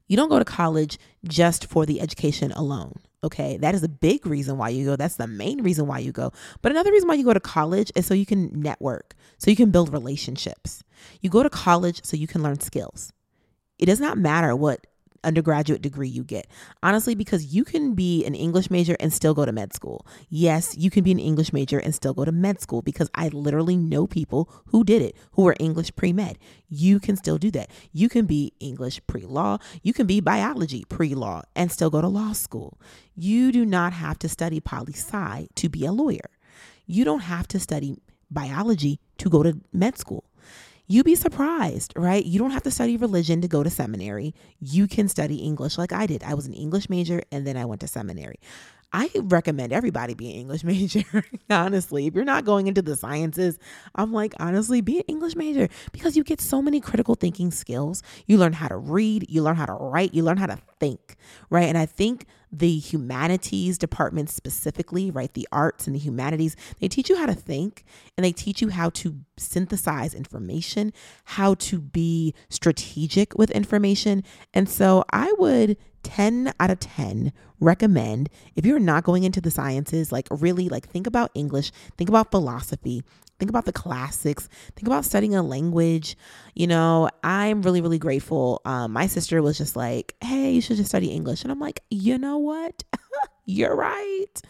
you 0.08 0.18
don't 0.18 0.30
go 0.30 0.40
to 0.40 0.46
college 0.46 0.98
just 1.28 1.66
for 1.68 1.86
the 1.86 2.02
education 2.02 2.52
alone 2.54 3.00
okay? 3.24 3.58
That 3.58 3.74
is 3.74 3.82
a 3.84 3.90
big 3.90 4.26
reason 4.28 4.60
why 4.60 4.70
you 4.70 4.86
go. 4.86 4.96
That's 4.96 5.16
the 5.16 5.26
main 5.26 5.64
reason 5.64 5.88
why 5.88 5.98
you 5.98 6.12
go. 6.12 6.32
But 6.62 6.72
another 6.72 6.92
reason 6.92 7.08
why 7.08 7.16
you 7.16 7.24
go 7.24 7.34
to 7.34 7.40
college 7.40 7.92
is 7.96 8.06
so 8.06 8.14
you 8.14 8.26
can 8.26 8.52
network 8.54 9.16
so 9.38 9.50
you 9.50 9.58
can 9.58 9.72
build 9.72 9.92
relationships. 9.92 10.84
You 11.22 11.30
go 11.30 11.44
to 11.44 11.50
college 11.50 12.04
so 12.04 12.16
you 12.18 12.28
can 12.28 12.44
learn 12.44 12.60
skills. 12.60 13.12
it 13.78 13.88
does 13.88 14.00
not 14.00 14.18
matter 14.18 14.56
what 14.56 14.88
undergraduate 15.26 15.82
degree 15.82 16.08
you 16.08 16.24
get. 16.24 16.48
Honestly, 16.84 17.16
because 17.16 17.54
you 17.54 17.64
can 17.64 17.94
be 17.94 18.24
an 18.26 18.36
English 18.36 18.70
major 18.70 18.96
and 19.00 19.12
still 19.12 19.34
go 19.34 19.46
to 19.46 19.52
med 19.52 19.74
school. 19.74 20.06
Yes, 20.30 20.78
you 20.78 20.90
can 20.90 21.04
be 21.04 21.12
an 21.12 21.20
English 21.20 21.52
major 21.52 21.80
and 21.80 21.94
still 21.94 22.14
go 22.14 22.24
to 22.26 22.32
med 22.32 22.62
school 22.62 22.82
because 22.82 23.10
I 23.16 23.30
literally 23.30 23.76
know 23.76 24.08
people 24.08 24.50
who 24.68 24.84
did 24.84 25.02
it, 25.02 25.16
who 25.32 25.44
were 25.44 25.56
English 25.60 25.96
pre 25.96 26.14
med. 26.14 26.38
You 26.70 27.00
can 27.00 27.16
still 27.16 27.38
do 27.38 27.52
that. 27.52 27.70
You 27.92 28.10
can 28.10 28.26
be 28.26 28.54
English 28.60 29.02
pre 29.08 29.22
law, 29.22 29.58
you 29.82 29.94
can 29.94 30.08
be 30.08 30.20
biology 30.20 30.86
pre 30.88 31.16
law 31.16 31.42
and 31.56 31.72
still 31.72 31.90
go 31.90 32.02
to 32.02 32.08
law 32.08 32.34
school. 32.34 32.80
You 33.16 33.52
do 33.52 33.66
not 33.66 33.94
have 33.94 34.20
to 34.20 34.30
study 34.30 34.60
poli 34.60 34.94
sci 34.94 35.48
to 35.56 35.70
be 35.70 35.86
a 35.86 35.92
lawyer. 35.92 36.30
You 36.86 37.04
don't 37.04 37.22
have 37.22 37.48
to 37.50 37.60
study 37.60 37.98
biology 38.30 39.00
to 39.18 39.30
go 39.30 39.44
to 39.44 39.60
med 39.74 39.98
school 39.98 40.26
you'd 40.88 41.06
be 41.06 41.16
surprised, 41.16 41.94
right? 41.96 42.24
You 42.24 42.40
don't 42.40 42.52
have 42.52 42.64
to 42.64 42.72
study 42.72 42.98
religion 42.98 43.42
to 43.42 43.48
go 43.48 43.64
to 43.64 43.70
seminary. 43.70 44.34
You 44.60 44.88
can 44.88 45.08
study 45.08 45.38
English 45.38 45.78
like 45.78 45.92
I 45.92 46.06
did. 46.06 46.24
I 46.24 46.34
was 46.34 46.46
an 46.46 46.54
English 46.54 46.90
major 46.90 47.22
and 47.32 47.46
then 47.46 47.58
I 47.58 47.66
went 47.66 47.82
to 47.82 47.88
seminary. 47.88 48.40
I 48.94 49.10
recommend 49.16 49.74
everybody 49.74 50.14
be 50.14 50.30
an 50.32 50.36
English 50.38 50.64
major. 50.66 51.26
honestly, 51.50 52.08
if 52.08 52.16
you're 52.16 52.24
not 52.24 52.46
going 52.46 52.68
into 52.68 52.82
the 52.82 52.96
sciences, 52.96 53.60
I'm 53.96 54.14
like, 54.14 54.34
honestly, 54.40 54.82
be 54.82 54.98
an 54.98 55.06
English 55.08 55.36
major 55.36 55.70
because 55.92 56.16
you 56.16 56.24
get 56.24 56.42
so 56.42 56.62
many 56.62 56.80
critical 56.80 57.16
thinking 57.16 57.52
skills. 57.52 58.02
You 58.26 58.38
learn 58.38 58.54
how 58.54 58.68
to 58.68 58.78
read, 58.78 59.26
you 59.30 59.42
learn 59.42 59.56
how 59.56 59.66
to 59.66 59.74
write, 59.74 60.14
you 60.14 60.24
learn 60.24 60.38
how 60.38 60.48
to 60.48 60.60
think, 60.80 61.16
right? 61.50 61.66
And 61.66 61.78
I 61.78 61.86
think 61.86 62.26
the 62.52 62.78
humanities 62.78 63.78
department 63.78 64.30
specifically, 64.30 65.12
right? 65.12 65.34
The 65.34 65.48
arts 65.52 65.88
and 65.88 65.96
the 65.96 66.00
humanities, 66.00 66.56
they 66.80 66.88
teach 66.88 67.10
you 67.10 67.18
how 67.18 67.26
to 67.26 67.34
think 67.34 67.84
and 68.18 68.24
they 68.24 68.32
teach 68.32 68.62
you 68.62 68.70
how 68.70 68.90
to 68.92 69.20
synthesize 69.38 70.14
information, 70.14 70.94
how 71.26 71.56
to 71.56 71.80
be 71.82 72.34
strategic 72.50 73.38
with 73.38 73.52
information. 73.52 74.24
And 74.54 74.70
so 74.70 75.04
I 75.12 75.34
would 75.38 75.78
10 76.06 76.54
out 76.60 76.70
of 76.70 76.80
10 76.80 77.34
recommend 77.60 78.30
if 78.56 78.64
you're 78.64 78.80
not 78.80 79.04
going 79.04 79.24
into 79.24 79.42
the 79.42 79.50
sciences 79.50 80.12
like 80.12 80.28
really 80.30 80.70
like 80.70 80.88
think 80.88 81.08
about 81.08 81.32
english 81.34 81.72
think 81.98 82.10
about 82.10 82.30
philosophy 82.30 83.02
think 83.40 83.50
about 83.50 83.66
the 83.66 83.74
classics 83.74 84.48
think 84.76 84.88
about 84.88 85.04
studying 85.04 85.36
a 85.36 85.42
language 85.42 86.16
you 86.54 86.68
know 86.68 87.10
i'm 87.24 87.64
really 87.64 87.82
really 87.82 87.98
grateful 87.98 88.62
um, 88.66 88.94
my 88.94 89.08
sister 89.08 89.42
was 89.42 89.58
just 89.58 89.76
like 89.76 90.14
hey 90.22 90.52
you 90.52 90.62
should 90.62 90.78
just 90.78 90.90
study 90.90 91.08
english 91.08 91.42
and 91.42 91.52
i'm 91.52 91.60
like 91.60 91.82
you 91.90 92.20
know 92.20 92.38
what 92.38 92.84
you're 93.46 93.76
right 93.76 94.42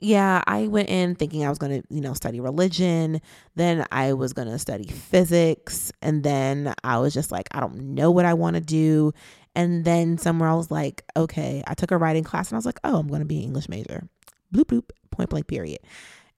yeah, 0.00 0.42
I 0.46 0.68
went 0.68 0.88
in 0.90 1.16
thinking 1.16 1.44
I 1.44 1.48
was 1.48 1.58
going 1.58 1.82
to, 1.82 1.94
you 1.94 2.00
know, 2.00 2.14
study 2.14 2.38
religion. 2.40 3.20
Then 3.56 3.84
I 3.90 4.12
was 4.12 4.32
going 4.32 4.48
to 4.48 4.58
study 4.58 4.86
physics. 4.86 5.90
And 6.02 6.22
then 6.22 6.72
I 6.84 6.98
was 6.98 7.12
just 7.12 7.32
like, 7.32 7.48
I 7.50 7.60
don't 7.60 7.94
know 7.94 8.10
what 8.10 8.24
I 8.24 8.34
want 8.34 8.54
to 8.54 8.60
do. 8.60 9.12
And 9.58 9.84
then 9.84 10.18
somewhere 10.18 10.48
I 10.48 10.54
was 10.54 10.70
like, 10.70 11.02
okay, 11.16 11.64
I 11.66 11.74
took 11.74 11.90
a 11.90 11.96
writing 11.96 12.22
class 12.22 12.48
and 12.48 12.54
I 12.54 12.58
was 12.58 12.64
like, 12.64 12.78
oh, 12.84 12.96
I'm 12.96 13.08
going 13.08 13.22
to 13.22 13.26
be 13.26 13.38
an 13.38 13.42
English 13.42 13.68
major. 13.68 14.08
Bloop, 14.54 14.66
bloop, 14.66 14.90
point 15.10 15.30
blank, 15.30 15.48
period. 15.48 15.80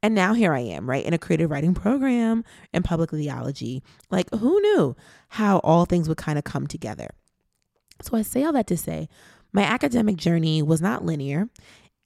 And 0.03 0.15
now 0.15 0.33
here 0.33 0.55
I 0.55 0.61
am, 0.61 0.89
right, 0.89 1.05
in 1.05 1.13
a 1.13 1.19
creative 1.19 1.51
writing 1.51 1.75
program 1.75 2.45
in 2.73 2.83
public 2.83 3.11
theology. 3.11 3.83
Like, 4.11 4.31
who 4.35 4.59
knew 4.63 4.97
how 5.29 5.59
all 5.59 5.85
things 5.85 6.09
would 6.09 6.17
kind 6.17 6.39
of 6.39 6.45
come 6.45 6.67
together? 6.67 7.11
So 8.01 8.17
I 8.17 8.23
say 8.23 8.43
all 8.43 8.55
that 8.55 8.67
to 8.69 8.79
say, 8.79 9.11
my 9.53 9.65
academic 9.65 10.17
journey 10.17 10.63
was 10.63 10.81
not 10.81 11.05
linear. 11.05 11.51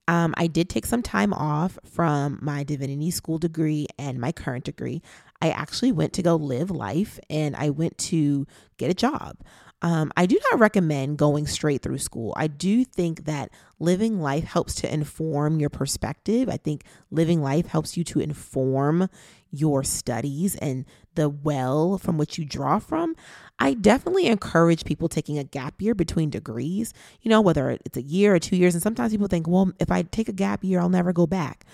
Um, 0.09 0.35
I 0.37 0.49
did 0.49 0.69
take 0.69 0.85
some 0.85 1.01
time 1.01 1.33
off 1.33 1.79
from 1.89 2.41
my 2.43 2.65
divinity 2.65 3.13
school 3.13 3.39
degree 3.39 3.87
and 4.01 4.19
my 4.19 4.33
current 4.33 4.65
degree. 4.65 5.01
I 5.41 5.51
actually 5.51 5.93
went 5.93 6.13
to 6.15 6.23
go 6.23 6.35
live 6.35 6.73
life 6.73 7.21
and 7.31 7.55
I 7.55 7.71
went 7.71 7.99
to 7.99 8.49
get 8.79 8.91
a 8.91 8.95
job. 8.95 9.37
Um, 9.85 10.13
I 10.17 10.25
do 10.25 10.41
not 10.51 10.61
recommend 10.61 11.19
going 11.19 11.47
straight 11.47 11.83
through 11.83 11.99
school. 11.99 12.33
I 12.39 12.47
do 12.47 12.87
think 12.87 13.27
that 13.27 13.51
living 13.79 14.19
life 14.19 14.45
helps 14.45 14.75
to 14.77 14.91
inform 14.91 15.61
your 15.61 15.69
perspective. 15.69 16.49
I 16.49 16.57
think 16.57 16.85
living 17.11 17.43
life 17.43 17.67
helps 17.67 17.95
you 17.95 18.03
to 18.05 18.21
inform 18.21 19.11
your 19.51 19.85
studies 19.85 20.57
and 20.57 20.87
the 21.17 21.29
well 21.29 21.99
from 21.99 22.17
which 22.17 22.39
you 22.39 22.47
draw 22.47 22.79
from. 22.79 23.15
I 23.59 23.75
definitely 23.75 24.25
encourage 24.25 24.87
people 24.87 25.11
taking 25.11 25.37
a 25.37 25.45
gap 25.45 25.83
year 25.83 25.95
between 25.95 26.31
degrees, 26.31 26.95
you 27.21 27.29
know, 27.29 27.43
whether 27.43 27.69
it's 27.85 27.99
a 27.99 28.03
year 28.03 28.35
or 28.35 28.39
two 28.39 28.57
years. 28.57 28.73
And 28.73 28.83
sometimes 28.83 29.13
people 29.13 29.29
think, 29.29 29.47
well, 29.47 29.71
if 29.79 29.91
I 29.91 30.01
take 30.01 30.31
a 30.31 30.33
gap 30.33 30.65
year, 30.65 30.81
I'll 30.81 30.89
never 30.89 31.13
go 31.13 31.27
back 31.27 31.67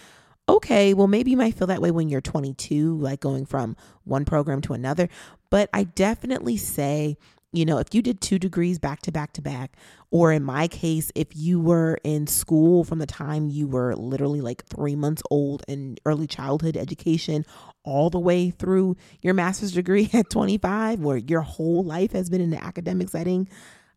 okay, 0.49 0.95
well, 0.95 1.07
maybe 1.07 1.31
you 1.31 1.37
might 1.37 1.55
feel 1.55 1.69
that 1.69 1.81
way 1.81 1.93
when 1.93 2.09
you're 2.09 2.21
22, 2.21 2.99
like 2.99 3.21
going 3.21 3.47
from 3.47 3.77
one 4.03 4.25
program 4.25 4.61
to 4.61 4.73
another. 4.73 5.09
But 5.49 5.71
I 5.73 5.85
definitely 5.85 6.57
say 6.57 7.17
you 7.53 7.65
know, 7.65 7.79
if 7.79 7.89
you 7.93 8.01
did 8.01 8.21
two 8.21 8.39
degrees 8.39 8.79
back 8.79 9.03
to 9.03 9.13
back 9.13 9.33
to 9.33 9.43
back, 9.43 9.77
or 10.11 10.33
in 10.33 10.43
my 10.43 10.69
case, 10.69 11.11
if 11.15 11.29
you 11.35 11.59
were 11.61 11.99
in 12.05 12.27
school 12.27 12.85
from 12.85 13.01
the 13.01 13.07
time 13.07 13.49
you 13.49 13.67
were 13.67 13.95
literally 13.97 14.41
like 14.41 14.65
three 14.67 14.95
months 14.95 15.23
old 15.31 15.65
in 15.67 15.97
early 16.05 16.29
childhood 16.29 16.77
education, 16.77 17.45
all 17.83 18.09
the 18.09 18.21
way 18.21 18.51
through 18.51 18.97
your 19.21 19.35
master's 19.35 19.73
degree 19.73 20.09
at 20.15 20.31
25, 20.31 21.01
where 21.01 21.17
your 21.17 21.41
whole 21.41 21.83
life 21.83 22.13
has 22.13 22.31
been 22.31 22.41
in 22.41 22.51
the 22.51 22.63
academic 22.63 23.09
setting, 23.09 23.49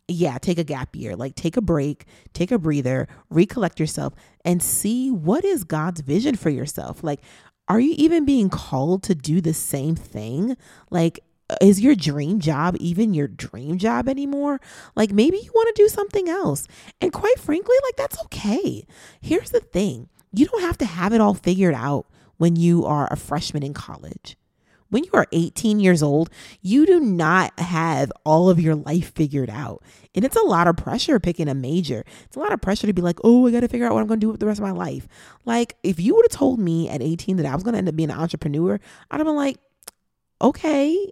yeah, 0.07 0.38
take 0.39 0.57
a 0.57 0.63
gap 0.63 0.95
year. 0.95 1.15
Like 1.15 1.36
take 1.36 1.55
a 1.55 1.62
break, 1.62 2.05
take 2.33 2.51
a 2.51 2.57
breather, 2.57 3.07
recollect 3.29 3.79
yourself, 3.79 4.13
and 4.43 4.63
see 4.63 5.12
what 5.12 5.45
is 5.45 5.63
God's 5.63 6.01
vision 6.01 6.36
for 6.36 6.50
yourself. 6.50 7.03
Like, 7.03 7.22
are 7.67 7.79
you 7.79 7.93
even 7.98 8.25
being 8.25 8.50
called 8.50 9.03
to 9.03 9.15
do 9.15 9.39
the 9.41 9.53
same 9.53 9.95
thing? 9.95 10.57
Like, 10.89 11.22
is 11.62 11.81
your 11.81 11.95
dream 11.95 12.39
job 12.39 12.75
even 12.79 13.13
your 13.13 13.27
dream 13.27 13.77
job 13.77 14.07
anymore? 14.07 14.60
Like 14.95 15.12
maybe 15.12 15.38
you 15.38 15.51
want 15.53 15.75
to 15.75 15.81
do 15.83 15.88
something 15.88 16.29
else. 16.29 16.67
And 17.01 17.12
quite 17.12 17.39
frankly, 17.39 17.75
like 17.83 17.95
that's 17.95 18.22
okay. 18.25 18.86
Here's 19.22 19.51
the 19.51 19.60
thing 19.60 20.10
you 20.31 20.48
don't 20.48 20.62
have 20.62 20.77
to 20.79 20.86
have 20.86 21.13
it 21.13 21.22
all 21.22 21.33
figured 21.33 21.75
out 21.75 22.07
when 22.38 22.55
you 22.55 22.86
are 22.86 23.07
a 23.12 23.15
freshman 23.15 23.63
in 23.63 23.74
college. 23.74 24.36
When 24.89 25.03
you 25.03 25.10
are 25.13 25.25
18 25.31 25.79
years 25.79 26.03
old, 26.03 26.29
you 26.62 26.86
do 26.86 27.00
not 27.00 27.60
have 27.60 28.12
all 28.24 28.51
of 28.51 28.60
your 28.60 28.75
life 28.75 29.12
figured 29.15 29.50
out. 29.50 29.81
And 30.13 30.24
it's 30.24 30.36
a 30.36 30.43
lot 30.43 30.67
of 30.67 30.77
pressure 30.77 31.19
picking 31.19 31.48
a 31.48 31.55
major. 31.55 32.03
It's 32.25 32.36
a 32.36 32.39
lot 32.39 32.53
of 32.53 32.62
pressure 32.62 32.86
to 32.86 32.93
be 32.93 33.01
like, 33.01 33.17
oh, 33.24 33.48
I 33.48 33.51
got 33.51 33.62
to 33.62 33.67
figure 33.67 33.88
out 33.88 33.93
what 33.93 34.01
I'm 34.01 34.07
going 34.07 34.19
to 34.19 34.25
do 34.25 34.29
with 34.29 34.39
the 34.39 34.45
rest 34.45 34.60
of 34.60 34.63
my 34.63 34.72
life. 34.72 35.07
Like, 35.45 35.77
if 35.81 36.00
you 36.00 36.13
would 36.13 36.25
have 36.25 36.38
told 36.38 36.60
me 36.60 36.89
at 36.89 37.01
18 37.01 37.38
that 37.38 37.45
I 37.48 37.55
was 37.55 37.63
going 37.63 37.74
to 37.74 37.79
end 37.79 37.89
up 37.89 37.95
being 37.95 38.12
an 38.12 38.19
entrepreneur, 38.19 38.79
I'd 39.10 39.17
have 39.17 39.25
been 39.25 39.36
like, 39.36 39.57
okay. 40.44 41.10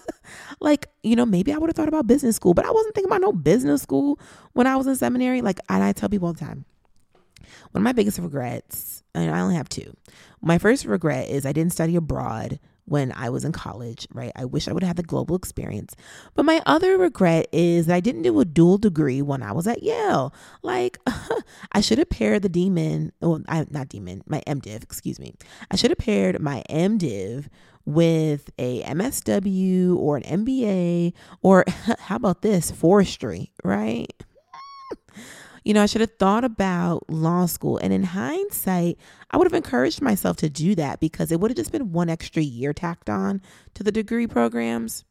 like, 0.60 0.88
you 1.02 1.16
know, 1.16 1.26
maybe 1.26 1.52
I 1.52 1.58
would 1.58 1.68
have 1.68 1.76
thought 1.76 1.88
about 1.88 2.06
business 2.06 2.36
school, 2.36 2.54
but 2.54 2.64
I 2.64 2.70
wasn't 2.70 2.94
thinking 2.94 3.10
about 3.10 3.20
no 3.20 3.32
business 3.32 3.82
school 3.82 4.18
when 4.52 4.66
I 4.66 4.76
was 4.76 4.86
in 4.86 4.96
seminary. 4.96 5.42
Like, 5.42 5.60
and 5.68 5.82
I 5.82 5.92
tell 5.92 6.08
people 6.08 6.28
all 6.28 6.32
the 6.32 6.40
time, 6.40 6.64
one 7.72 7.80
of 7.80 7.82
my 7.82 7.92
biggest 7.92 8.18
regrets, 8.18 9.02
and 9.14 9.30
I 9.30 9.40
only 9.40 9.56
have 9.56 9.68
two. 9.68 9.96
My 10.40 10.58
first 10.58 10.84
regret 10.84 11.28
is 11.28 11.44
I 11.44 11.52
didn't 11.52 11.72
study 11.72 11.96
abroad 11.96 12.60
when 12.88 13.12
I 13.12 13.30
was 13.30 13.44
in 13.44 13.52
college, 13.52 14.06
right? 14.12 14.32
I 14.34 14.44
wish 14.44 14.68
I 14.68 14.72
would 14.72 14.82
have 14.82 14.88
had 14.88 14.96
the 14.96 15.02
global 15.02 15.36
experience. 15.36 15.94
But 16.34 16.44
my 16.44 16.62
other 16.66 16.98
regret 16.98 17.46
is 17.52 17.86
that 17.86 17.94
I 17.94 18.00
didn't 18.00 18.22
do 18.22 18.40
a 18.40 18.44
dual 18.44 18.78
degree 18.78 19.22
when 19.22 19.42
I 19.42 19.52
was 19.52 19.66
at 19.66 19.82
Yale. 19.82 20.34
Like, 20.62 20.98
I 21.72 21.80
should 21.80 21.98
have 21.98 22.10
paired 22.10 22.42
the 22.42 22.48
demon, 22.48 23.12
well, 23.20 23.42
I, 23.48 23.66
not 23.70 23.88
demon, 23.88 24.22
my 24.26 24.42
MDiv, 24.46 24.82
excuse 24.82 25.18
me. 25.18 25.34
I 25.70 25.76
should 25.76 25.90
have 25.90 25.98
paired 25.98 26.40
my 26.40 26.62
MDiv 26.70 27.48
with 27.84 28.50
a 28.58 28.82
MSW 28.82 29.96
or 29.96 30.18
an 30.18 30.44
MBA 30.44 31.14
or 31.40 31.64
how 31.98 32.16
about 32.16 32.42
this 32.42 32.70
forestry, 32.70 33.50
right? 33.64 34.12
You 35.68 35.74
know, 35.74 35.82
I 35.82 35.86
should 35.86 36.00
have 36.00 36.16
thought 36.18 36.44
about 36.44 37.10
law 37.10 37.44
school. 37.44 37.76
And 37.76 37.92
in 37.92 38.02
hindsight, 38.02 38.96
I 39.30 39.36
would 39.36 39.44
have 39.46 39.52
encouraged 39.52 40.00
myself 40.00 40.38
to 40.38 40.48
do 40.48 40.74
that 40.76 40.98
because 40.98 41.30
it 41.30 41.40
would 41.40 41.50
have 41.50 41.58
just 41.58 41.72
been 41.72 41.92
one 41.92 42.08
extra 42.08 42.42
year 42.42 42.72
tacked 42.72 43.10
on 43.10 43.42
to 43.74 43.82
the 43.82 43.92
degree 43.92 44.26
programs. 44.26 45.04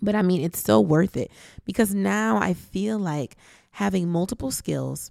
But 0.00 0.14
I 0.14 0.22
mean, 0.22 0.40
it's 0.40 0.58
still 0.58 0.82
worth 0.82 1.14
it 1.14 1.30
because 1.66 1.94
now 1.94 2.38
I 2.38 2.54
feel 2.54 2.98
like 2.98 3.36
having 3.72 4.08
multiple 4.08 4.50
skills, 4.50 5.10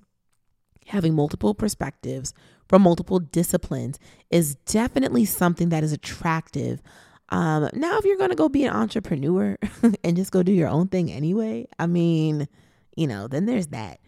having 0.88 1.14
multiple 1.14 1.54
perspectives, 1.54 2.34
from 2.68 2.82
multiple 2.82 3.20
disciplines 3.20 4.00
is 4.32 4.56
definitely 4.66 5.26
something 5.26 5.70
that 5.70 5.84
is 5.84 5.92
attractive. 5.92 6.82
Um, 7.30 7.70
now, 7.74 8.00
if 8.00 8.06
you're 8.06 8.18
going 8.18 8.32
to 8.32 8.36
go 8.36 8.50
be 8.50 8.66
an 8.66 8.74
entrepreneur 8.74 9.60
and 10.04 10.16
just 10.16 10.32
go 10.32 10.42
do 10.42 10.52
your 10.52 10.70
own 10.70 10.88
thing 10.88 11.12
anyway, 11.12 11.68
I 11.78 11.86
mean, 11.86 12.48
you 12.96 13.06
know, 13.06 13.28
then 13.28 13.46
there's 13.46 13.68
that. 13.68 14.00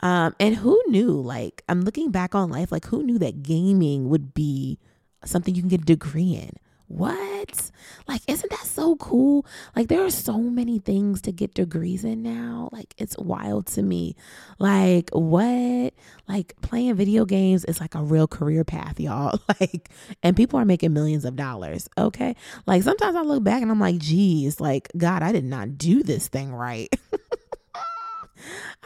Um, 0.00 0.34
and 0.38 0.56
who 0.56 0.80
knew, 0.88 1.12
like, 1.12 1.62
I'm 1.68 1.82
looking 1.82 2.10
back 2.10 2.34
on 2.34 2.50
life, 2.50 2.70
like, 2.70 2.86
who 2.86 3.02
knew 3.02 3.18
that 3.18 3.42
gaming 3.42 4.08
would 4.08 4.34
be 4.34 4.78
something 5.24 5.54
you 5.54 5.62
can 5.62 5.68
get 5.68 5.82
a 5.82 5.84
degree 5.84 6.34
in? 6.34 6.52
What? 6.88 7.70
Like, 8.06 8.22
isn't 8.26 8.50
that 8.50 8.64
so 8.64 8.96
cool? 8.96 9.44
Like, 9.76 9.88
there 9.88 10.02
are 10.04 10.10
so 10.10 10.38
many 10.38 10.78
things 10.78 11.20
to 11.22 11.32
get 11.32 11.52
degrees 11.52 12.02
in 12.02 12.22
now. 12.22 12.70
Like, 12.72 12.94
it's 12.96 13.16
wild 13.18 13.66
to 13.68 13.82
me. 13.82 14.16
Like, 14.58 15.10
what? 15.12 15.92
Like, 16.26 16.54
playing 16.62 16.94
video 16.94 17.26
games 17.26 17.66
is 17.66 17.78
like 17.78 17.94
a 17.94 18.02
real 18.02 18.26
career 18.26 18.64
path, 18.64 18.98
y'all. 18.98 19.38
Like, 19.60 19.90
and 20.22 20.36
people 20.36 20.58
are 20.58 20.64
making 20.64 20.92
millions 20.92 21.24
of 21.24 21.34
dollars. 21.34 21.88
Okay. 21.98 22.36
Like, 22.66 22.82
sometimes 22.84 23.16
I 23.16 23.22
look 23.22 23.42
back 23.42 23.60
and 23.60 23.70
I'm 23.70 23.80
like, 23.80 23.98
geez, 23.98 24.60
like, 24.60 24.88
God, 24.96 25.22
I 25.22 25.32
did 25.32 25.44
not 25.44 25.76
do 25.76 26.02
this 26.02 26.28
thing 26.28 26.52
right. 26.54 26.88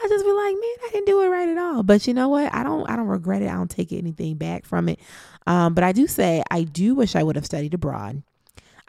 I 0.03 0.07
just 0.09 0.25
be 0.25 0.31
like, 0.31 0.52
didn't 1.05 1.19
do 1.19 1.23
it 1.23 1.29
right 1.29 1.49
at 1.49 1.57
all. 1.57 1.83
But 1.83 2.07
you 2.07 2.13
know 2.13 2.29
what? 2.29 2.53
I 2.53 2.63
don't 2.63 2.89
I 2.89 2.95
don't 2.95 3.07
regret 3.07 3.41
it. 3.41 3.49
I 3.49 3.53
don't 3.53 3.69
take 3.69 3.91
anything 3.91 4.35
back 4.35 4.65
from 4.65 4.89
it. 4.89 4.99
Um, 5.47 5.73
but 5.73 5.83
I 5.83 5.91
do 5.91 6.07
say 6.07 6.43
I 6.51 6.63
do 6.63 6.95
wish 6.95 7.15
I 7.15 7.23
would 7.23 7.35
have 7.35 7.45
studied 7.45 7.73
abroad. 7.73 8.23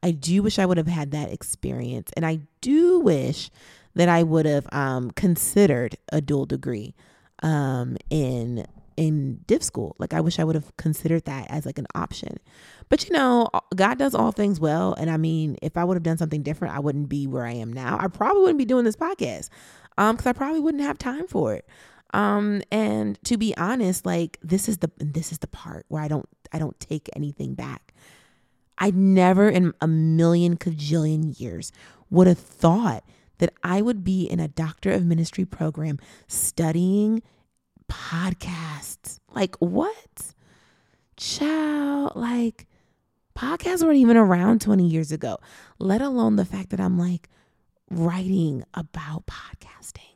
I 0.03 0.11
do 0.11 0.43
wish 0.43 0.59
I 0.59 0.67
would 0.67 0.77
have 0.77 0.87
had 0.87 1.13
that 1.13 1.33
experience. 1.33 2.11
And 2.17 2.27
I 2.27 2.41
do 2.61 3.01
wish 3.01 3.51
that 3.95 4.09
I 4.09 4.23
would 4.23 4.45
have 4.47 4.67
um, 4.73 5.11
considered 5.13 5.97
a 6.13 6.21
dual 6.21 6.47
degree 6.47 6.95
um, 7.43 7.97
in 8.11 8.67
in 8.97 9.41
div 9.47 9.63
school. 9.63 9.97
Like 9.99 10.13
I 10.13 10.21
wish 10.21 10.39
I 10.39 10.45
would 10.45 10.55
have 10.55 10.77
considered 10.77 11.25
that 11.25 11.47
as 11.51 11.67
like 11.67 11.79
an 11.79 11.87
option. 11.95 12.37
But 12.91 13.09
you 13.09 13.13
know, 13.13 13.49
God 13.75 13.99
does 13.99 14.15
all 14.15 14.31
things 14.31 14.61
well. 14.61 14.95
And 14.95 15.11
I 15.11 15.17
mean, 15.17 15.57
if 15.63 15.77
I 15.77 15.85
would 15.85 15.95
have 15.95 16.03
done 16.03 16.19
something 16.19 16.43
different, 16.43 16.77
I 16.77 16.81
wouldn't 16.81 17.09
be 17.09 17.27
where 17.27 17.47
I 17.47 17.53
am 17.53 17.73
now. 17.73 17.97
I 17.99 18.09
probably 18.09 18.43
wouldn't 18.43 18.59
be 18.59 18.65
doing 18.65 18.85
this 18.85 18.97
podcast 18.97 19.49
um 19.99 20.17
because 20.17 20.27
i 20.27 20.33
probably 20.33 20.61
wouldn't 20.61 20.83
have 20.83 20.99
time 20.99 21.27
for 21.27 21.55
it 21.55 21.67
um 22.15 22.63
and 22.71 23.23
to 23.25 23.37
be 23.37 23.55
honest 23.57 24.07
like 24.07 24.39
this 24.43 24.69
is 24.69 24.79
the 24.79 24.91
this 24.99 25.33
is 25.33 25.39
the 25.39 25.47
part 25.49 25.85
where 25.89 26.03
i 26.03 26.09
don't 26.09 26.29
i 26.53 26.59
don't 26.59 26.79
take 26.81 27.11
anything 27.15 27.55
back. 27.55 27.93
I 28.77 28.91
never 28.91 29.49
in 29.49 29.73
a 29.81 29.87
million 29.87 30.57
cajillion 30.57 31.39
years 31.39 31.71
would 32.11 32.27
have 32.27 32.39
thought 32.39 33.05
that 33.39 33.53
i 33.63 33.83
would 33.83 34.03
be 34.05 34.25
in 34.25 34.41
a 34.41 34.49
doctor 34.49 34.91
of 34.91 35.05
ministry 35.05 35.45
program 35.45 35.99
studying 36.29 37.23
podcasts. 37.91 39.21
Like 39.35 39.57
what? 39.57 40.35
Child 41.17 42.13
like 42.17 42.67
podcasts 43.37 43.83
weren't 43.83 43.97
even 43.97 44.17
around 44.17 44.61
20 44.61 44.87
years 44.87 45.11
ago 45.11 45.39
let 45.79 46.01
alone 46.01 46.37
the 46.37 46.45
fact 46.45 46.71
that 46.71 46.79
i'm 46.81 46.97
like 46.99 47.29
writing 47.91 48.63
about 48.75 49.27
podcasting 49.27 50.14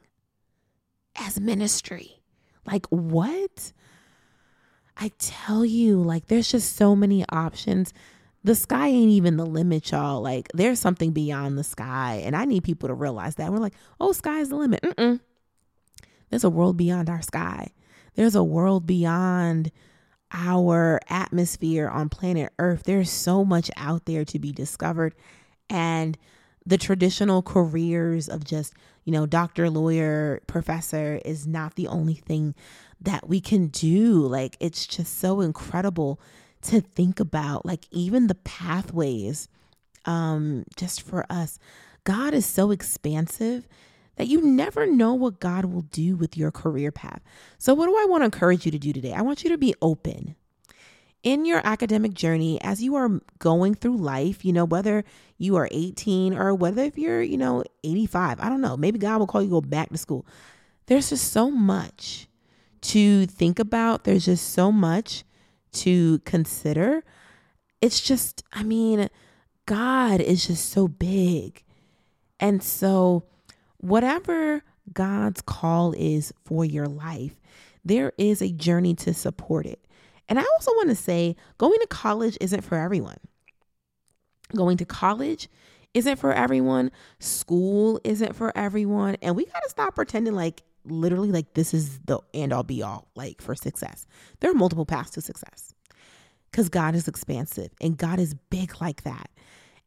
as 1.21 1.41
ministry. 1.41 2.23
Like, 2.67 2.87
what? 2.87 3.73
I 4.97 5.13
tell 5.19 5.65
you, 5.65 6.03
like, 6.03 6.27
there's 6.27 6.51
just 6.51 6.77
so 6.77 6.97
many 6.97 7.25
options. 7.31 7.93
The 8.45 8.55
sky 8.55 8.89
ain't 8.89 9.11
even 9.11 9.37
the 9.37 9.47
limit, 9.47 9.91
y'all. 9.91 10.21
Like, 10.21 10.49
there's 10.55 10.81
something 10.81 11.13
beyond 11.13 11.57
the 11.57 11.65
sky. 11.65 12.23
And 12.25 12.35
I 12.37 12.45
need 12.45 12.65
people 12.65 12.89
to 12.89 12.95
realize 12.95 13.37
that. 13.37 13.53
We're 13.53 13.59
like, 13.59 13.75
oh, 14.01 14.13
sky's 14.13 14.49
the 14.49 14.57
limit. 14.57 14.83
Mm-mm. 14.83 15.21
There's 16.31 16.45
a 16.45 16.51
world 16.51 16.77
beyond 16.77 17.09
our 17.09 17.23
sky, 17.23 17.73
there's 18.15 18.35
a 18.35 18.45
world 18.45 18.87
beyond 18.87 19.71
our 20.31 21.01
atmosphere 21.09 21.89
on 21.89 22.09
planet 22.09 22.53
Earth. 22.59 22.83
There's 22.83 23.11
so 23.11 23.45
much 23.45 23.71
out 23.77 24.05
there 24.05 24.25
to 24.27 24.39
be 24.39 24.53
discovered. 24.53 25.15
And 25.71 26.19
the 26.69 26.79
traditional 26.79 27.41
careers 27.41 28.29
of 28.29 28.45
just, 28.45 28.75
you 29.05 29.13
know, 29.13 29.25
doctor, 29.25 29.71
lawyer, 29.71 30.43
professor 30.47 31.19
is 31.25 31.47
not 31.47 31.77
the 31.77 31.87
only 31.87 32.15
thing 32.15 32.55
that 33.01 33.27
we 33.27 33.41
can 33.41 33.69
do. 33.69 34.21
Like, 34.21 34.57
it's 34.61 34.87
just 34.87 35.19
so 35.19 35.41
incredible 35.41 36.21
to 36.63 36.83
think 36.83 37.21
about, 37.21 37.65
like, 37.65 37.87
even 37.91 38.27
the 38.27 38.35
pathways 38.35 39.49
um, 40.05 40.65
just 40.77 41.01
for 41.01 41.25
us. 41.31 41.59
God 42.05 42.35
is 42.35 42.45
so 42.45 42.71
expansive 42.71 43.67
that 44.17 44.27
you 44.27 44.43
never 44.43 44.85
know 44.85 45.15
what 45.15 45.41
God 45.41 45.65
will 45.65 45.83
do 45.83 46.17
with 46.17 46.37
your 46.37 46.51
career 46.51 46.93
path. 46.93 47.23
So, 47.57 47.73
what 47.73 47.87
do 47.87 47.97
I 47.97 48.05
want 48.05 48.21
to 48.21 48.27
encourage 48.27 48.67
you 48.67 48.73
to 48.73 48.79
do 48.79 48.93
today? 48.93 49.15
I 49.15 49.23
want 49.23 49.43
you 49.43 49.49
to 49.51 49.59
be 49.59 49.75
open 49.81 50.37
in 51.23 51.45
your 51.45 51.61
academic 51.65 52.15
journey 52.15 52.61
as 52.63 52.83
you 52.83 52.95
are 52.95 53.21
going 53.39 53.75
through 53.75 53.97
life, 53.97 54.45
you 54.45 54.53
know, 54.53 54.65
whether 54.65 55.05
you 55.37 55.57
are 55.57 55.69
18 55.71 56.35
or 56.37 56.55
whether 56.55 56.83
if 56.83 56.97
you're, 56.97 57.23
you 57.23 57.37
know, 57.37 57.65
85, 57.85 58.41
I 58.41 58.49
don't 58.49 58.61
know, 58.61 58.77
maybe 58.77 58.99
God 58.99 59.19
will 59.19 59.27
call 59.27 59.43
you 59.43 59.51
go 59.51 59.61
back 59.61 59.91
to 59.91 59.99
school. 59.99 60.27
There's 60.87 61.11
just 61.11 61.33
so 61.33 61.51
much 61.51 62.29
to 62.81 63.27
think 63.27 63.59
about. 63.59 64.05
There's 64.05 64.25
just 64.25 64.51
so 64.51 64.73
much 64.73 65.25
to 65.73 66.21
consider. 66.21 67.03
It's 67.81 68.01
just, 68.01 68.43
I 68.53 68.63
mean, 68.63 69.09
God 69.67 70.21
is 70.21 70.47
just 70.47 70.71
so 70.71 70.89
big. 70.89 71.63
And 72.41 72.63
so, 72.63 73.25
whatever 73.79 74.63
God's 74.93 75.41
call 75.43 75.93
is 75.93 76.33
for 76.45 76.65
your 76.65 76.87
life, 76.87 77.35
there 77.85 78.13
is 78.17 78.41
a 78.41 78.51
journey 78.51 78.95
to 78.95 79.13
support 79.13 79.67
it. 79.67 79.81
And 80.29 80.39
I 80.39 80.43
also 80.43 80.73
want 80.73 80.89
to 80.91 80.95
say 80.95 81.37
going 81.57 81.79
to 81.81 81.87
college 81.87 82.37
isn't 82.41 82.63
for 82.63 82.77
everyone. 82.77 83.19
Going 84.55 84.77
to 84.79 84.85
college 84.85 85.49
isn't 85.95 86.17
for 86.17 86.33
everyone. 86.33 86.91
School 87.19 88.01
isn't 88.05 88.35
for 88.35 88.57
everyone. 88.57 89.17
And 89.23 89.37
we 89.37 89.47
got 89.47 89.63
to 89.63 89.71
stop 89.71 89.95
pretending 89.95 90.35
like 90.35 90.63
literally 90.85 91.31
like 91.31 91.55
this 91.55 91.75
is 91.75 91.99
the 92.01 92.19
end 92.33 92.53
all 92.53 92.63
be 92.63 92.83
all 92.83 93.09
like 93.15 93.43
for 93.43 93.55
success. 93.55 94.07
There 94.41 94.51
are 94.51 94.55
multiple 94.55 94.87
paths 94.87 95.11
to 95.13 95.21
success 95.21 95.75
because 96.51 96.69
God 96.69 96.95
is 96.95 97.09
expansive 97.09 97.71
and 97.81 97.97
God 97.97 98.19
is 98.19 98.35
big 98.35 98.81
like 98.81 99.03
that. 99.03 99.31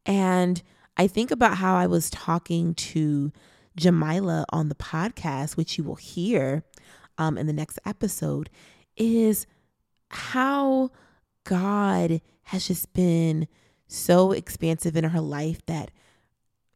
And 0.06 0.62
I 0.96 1.06
think 1.06 1.30
about 1.30 1.56
how 1.56 1.76
I 1.76 1.86
was 1.86 2.10
talking 2.10 2.74
to 2.74 3.32
Jamila 3.76 4.44
on 4.50 4.68
the 4.68 4.74
podcast, 4.74 5.56
which 5.56 5.78
you 5.78 5.84
will 5.84 5.96
hear 5.96 6.64
um, 7.18 7.38
in 7.38 7.46
the 7.46 7.52
next 7.52 7.78
episode, 7.86 8.50
is 8.96 9.46
how 10.12 10.90
God 11.44 12.20
has 12.44 12.68
just 12.68 12.92
been 12.92 13.48
so 13.86 14.32
expansive 14.32 14.96
in 14.96 15.04
her 15.04 15.20
life 15.20 15.64
that 15.66 15.90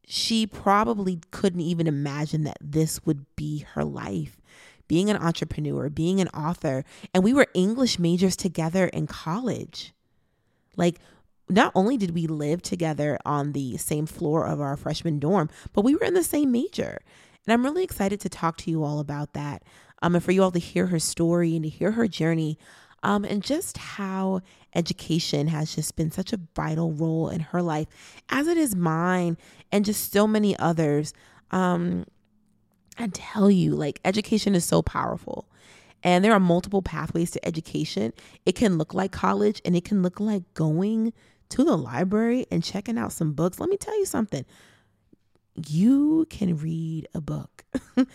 she 0.07 0.47
probably 0.47 1.21
couldn't 1.31 1.61
even 1.61 1.87
imagine 1.87 2.45
that 2.45 2.59
this 2.61 3.05
would 3.05 3.27
be 3.37 3.67
her 3.75 3.85
life 3.85 4.41
being 4.89 5.11
an 5.11 5.17
entrepreneur, 5.17 5.89
being 5.89 6.21
an 6.21 6.29
author. 6.29 6.85
And 7.13 7.25
we 7.25 7.35
were 7.35 7.49
English 7.55 7.99
majors 7.99 8.37
together 8.37 8.87
in 8.87 9.07
college. 9.07 9.93
Like, 10.77 11.01
not 11.49 11.73
only 11.75 11.97
did 11.97 12.13
we 12.13 12.27
live 12.27 12.63
together 12.63 13.19
on 13.25 13.53
the 13.53 13.77
same 13.77 14.07
floor 14.07 14.47
of 14.47 14.61
our 14.61 14.77
freshman 14.77 15.19
dorm, 15.19 15.49
but 15.73 15.85
we 15.85 15.95
were 15.95 16.05
in 16.05 16.15
the 16.15 16.25
same 16.25 16.53
major. 16.53 17.01
And 17.47 17.53
I'm 17.53 17.65
really 17.65 17.85
excited 17.85 18.21
to 18.21 18.29
talk 18.29 18.57
to 18.59 18.71
you 18.71 18.83
all 18.83 18.99
about 18.99 19.33
that. 19.35 19.63
Um, 20.03 20.15
and 20.15 20.23
for 20.23 20.33
you 20.33 20.43
all 20.43 20.51
to 20.51 20.59
hear 20.59 20.87
her 20.89 20.99
story 20.99 21.55
and 21.55 21.65
to 21.65 21.69
hear 21.69 21.93
her 21.93 22.09
journey 22.09 22.59
um, 23.07 23.25
and 23.25 23.41
just 23.41 23.79
how 23.79 24.41
education 24.75 25.47
has 25.47 25.73
just 25.73 25.95
been 25.95 26.11
such 26.11 26.33
a 26.33 26.41
vital 26.57 26.91
role 26.91 27.29
in 27.29 27.39
her 27.39 27.63
life, 27.63 27.87
as 28.31 28.49
it 28.49 28.59
is 28.59 28.75
mine, 28.75 29.39
and 29.71 29.85
just 29.85 30.13
so 30.13 30.27
many 30.27 30.59
others. 30.59 31.15
Um, 31.53 32.07
I 32.99 33.07
tell 33.13 33.49
you, 33.49 33.77
like, 33.77 34.01
education 34.05 34.57
is 34.57 34.65
so 34.65 34.83
powerful. 34.83 35.49
And 36.03 36.25
there 36.25 36.33
are 36.33 36.41
multiple 36.41 36.83
pathways 36.83 37.31
to 37.31 37.47
education. 37.47 38.13
It 38.45 38.57
can 38.57 38.77
look 38.77 38.93
like 38.93 39.13
college 39.13 39.63
and 39.65 39.77
it 39.77 39.85
can 39.85 40.03
look 40.03 40.19
like 40.19 40.43
going 40.55 41.13
to 41.51 41.63
the 41.63 41.79
library 41.79 42.47
and 42.51 42.65
checking 42.65 42.99
out 42.99 43.13
some 43.13 43.35
books. 43.35 43.61
Let 43.61 43.71
me 43.71 43.77
tell 43.77 43.97
you 43.97 44.07
something 44.07 44.45
you 45.55 46.27
can 46.29 46.57
read 46.57 47.07
a 47.15 47.21
book. 47.21 47.65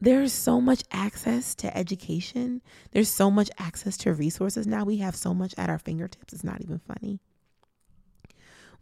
there's 0.00 0.32
so 0.32 0.60
much 0.60 0.82
access 0.90 1.54
to 1.56 1.76
education. 1.76 2.62
There's 2.92 3.08
so 3.08 3.30
much 3.30 3.50
access 3.58 3.96
to 3.98 4.14
resources 4.14 4.66
now. 4.66 4.84
We 4.84 4.98
have 4.98 5.14
so 5.14 5.34
much 5.34 5.54
at 5.58 5.68
our 5.68 5.78
fingertips. 5.78 6.32
It's 6.32 6.44
not 6.44 6.60
even 6.62 6.78
funny. 6.78 7.20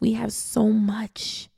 We 0.00 0.12
have 0.12 0.33
so 0.33 0.68
much 0.68 1.48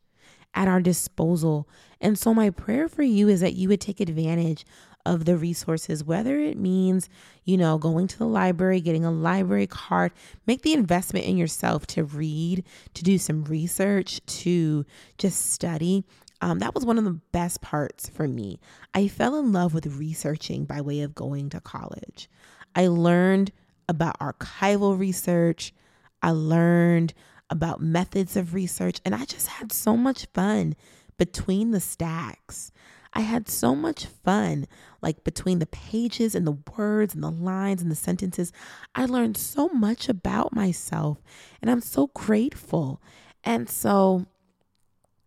at 0.55 0.67
our 0.67 0.81
disposal. 0.81 1.69
And 2.01 2.19
so, 2.19 2.33
my 2.33 2.51
prayer 2.51 2.89
for 2.89 3.03
you 3.03 3.29
is 3.29 3.41
that 3.41 3.53
you 3.53 3.69
would 3.69 3.81
take 3.81 4.01
advantage 4.01 4.65
of 5.07 5.25
the 5.25 5.37
resources, 5.37 6.05
whether 6.05 6.39
it 6.39 6.59
means, 6.59 7.09
you 7.45 7.57
know, 7.57 7.79
going 7.79 8.07
to 8.07 8.19
the 8.19 8.27
library, 8.27 8.81
getting 8.81 9.05
a 9.05 9.11
library 9.11 9.67
card, 9.67 10.13
make 10.47 10.63
the 10.63 10.73
investment 10.73 11.27
in 11.27 11.37
yourself 11.37 11.87
to 11.89 12.05
read, 12.05 12.65
to 12.95 13.03
do 13.03 13.19
some 13.19 13.45
research, 13.45 14.21
to 14.27 14.85
just 15.19 15.51
study. 15.53 16.05
Um, 16.41 16.59
that 16.61 16.75
was 16.75 16.87
one 16.87 16.99
of 16.99 17.05
the 17.05 17.21
best 17.33 17.61
parts 17.61 18.09
for 18.09 18.27
me. 18.27 18.61
I 18.95 19.09
fell 19.09 19.39
in 19.39 19.53
love 19.53 19.75
with 19.75 19.87
researching 19.87 20.65
by 20.65 20.81
way 20.81 21.01
of 21.01 21.15
going 21.15 21.51
to 21.51 21.61
college. 21.61 22.31
I 22.75 22.87
learned 22.87 23.53
about 23.89 24.19
archival 24.21 24.99
research, 24.99 25.75
I 26.23 26.31
learned 26.31 27.13
about 27.51 27.83
methods 27.83 28.37
of 28.37 28.55
research, 28.55 29.01
and 29.05 29.15
I 29.15 29.25
just 29.25 29.49
had 29.49 29.73
so 29.73 29.97
much 29.97 30.27
fun 30.33 30.77
between 31.19 31.73
the 31.73 31.81
stacks. 31.81 32.73
I 33.13 33.21
had 33.21 33.49
so 33.49 33.75
much 33.75 34.07
fun, 34.07 34.67
like 35.03 35.25
between 35.25 35.59
the 35.59 35.67
pages 35.67 36.35
and 36.35 36.47
the 36.47 36.57
words 36.77 37.13
and 37.15 37.25
the 37.25 37.31
lines 37.31 37.83
and 37.83 37.91
the 37.91 37.97
sentences. 37.97 38.53
I 38.95 39.07
learned 39.07 39.37
so 39.37 39.69
much 39.69 40.09
about 40.09 40.55
myself, 40.55 41.19
and 41.61 41.71
I'm 41.71 41.81
so 41.81 42.09
grateful. 42.15 43.03
And 43.43 43.69
so 43.69 44.27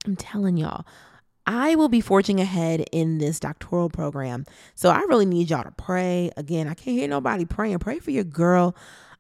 I'm 0.06 0.16
telling 0.16 0.58
y'all, 0.58 0.86
I 1.46 1.76
will 1.76 1.89
be 1.89 2.02
forging 2.02 2.39
ahead 2.39 2.86
in 2.92 3.18
this 3.18 3.39
doctoral 3.39 3.89
program. 3.89 4.46
So 4.76 4.89
I 4.89 5.00
really 5.00 5.26
need 5.26 5.50
y'all 5.50 5.63
to 5.63 5.72
pray. 5.72 6.32
Again, 6.38 6.68
I 6.68 6.74
can't 6.74 6.98
hear 6.98 7.08
nobody 7.08 7.46
praying. 7.46 7.80
Pray 7.80 8.00
for 8.00 8.12
your 8.12 8.24
girl. 8.24 8.76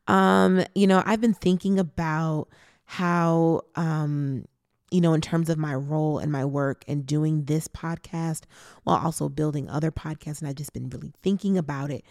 Um, 0.07 0.63
you 0.73 0.87
know, 0.87 1.03
I've 1.05 1.21
been 1.21 1.33
thinking 1.33 1.79
about 1.79 2.47
how 2.85 3.61
um 3.75 4.45
you 4.91 5.01
know, 5.01 5.13
in 5.13 5.21
terms 5.21 5.49
of 5.49 5.57
my 5.57 5.73
role 5.73 6.19
and 6.19 6.31
my 6.31 6.45
work 6.45 6.83
and 6.87 7.03
doing 7.03 7.45
this 7.45 7.67
podcast 7.67 8.43
while 8.83 9.03
also 9.03 9.27
building 9.27 9.67
other 9.67 9.89
podcasts. 9.89 10.39
And 10.39 10.47
I've 10.47 10.55
just 10.55 10.71
been 10.71 10.87
really 10.87 11.11
thinking 11.23 11.57
about 11.57 11.89
it 11.89 12.05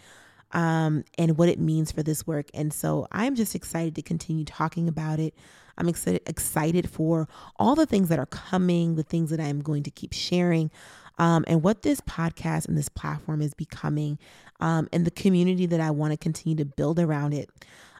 um, 0.53 1.03
and 1.17 1.37
what 1.37 1.49
it 1.49 1.59
means 1.59 1.91
for 1.91 2.03
this 2.03 2.25
work. 2.25 2.47
And 2.53 2.71
so 2.71 3.07
I'm 3.11 3.35
just 3.35 3.55
excited 3.55 3.95
to 3.95 4.01
continue 4.01 4.45
talking 4.45 4.87
about 4.87 5.19
it. 5.19 5.33
I'm 5.77 5.89
excited, 5.89 6.21
excited 6.27 6.89
for 6.89 7.27
all 7.57 7.75
the 7.75 7.87
things 7.87 8.09
that 8.09 8.19
are 8.19 8.27
coming, 8.27 8.95
the 8.95 9.03
things 9.03 9.31
that 9.31 9.39
I'm 9.39 9.61
going 9.61 9.83
to 9.83 9.91
keep 9.91 10.13
sharing, 10.13 10.69
um, 11.17 11.43
and 11.47 11.63
what 11.63 11.81
this 11.81 11.99
podcast 12.01 12.67
and 12.67 12.77
this 12.77 12.89
platform 12.89 13.41
is 13.41 13.53
becoming, 13.53 14.19
um, 14.59 14.87
and 14.93 15.05
the 15.05 15.11
community 15.11 15.65
that 15.65 15.79
I 15.79 15.91
want 15.91 16.11
to 16.11 16.17
continue 16.17 16.55
to 16.57 16.65
build 16.65 16.99
around 16.99 17.33
it. 17.33 17.49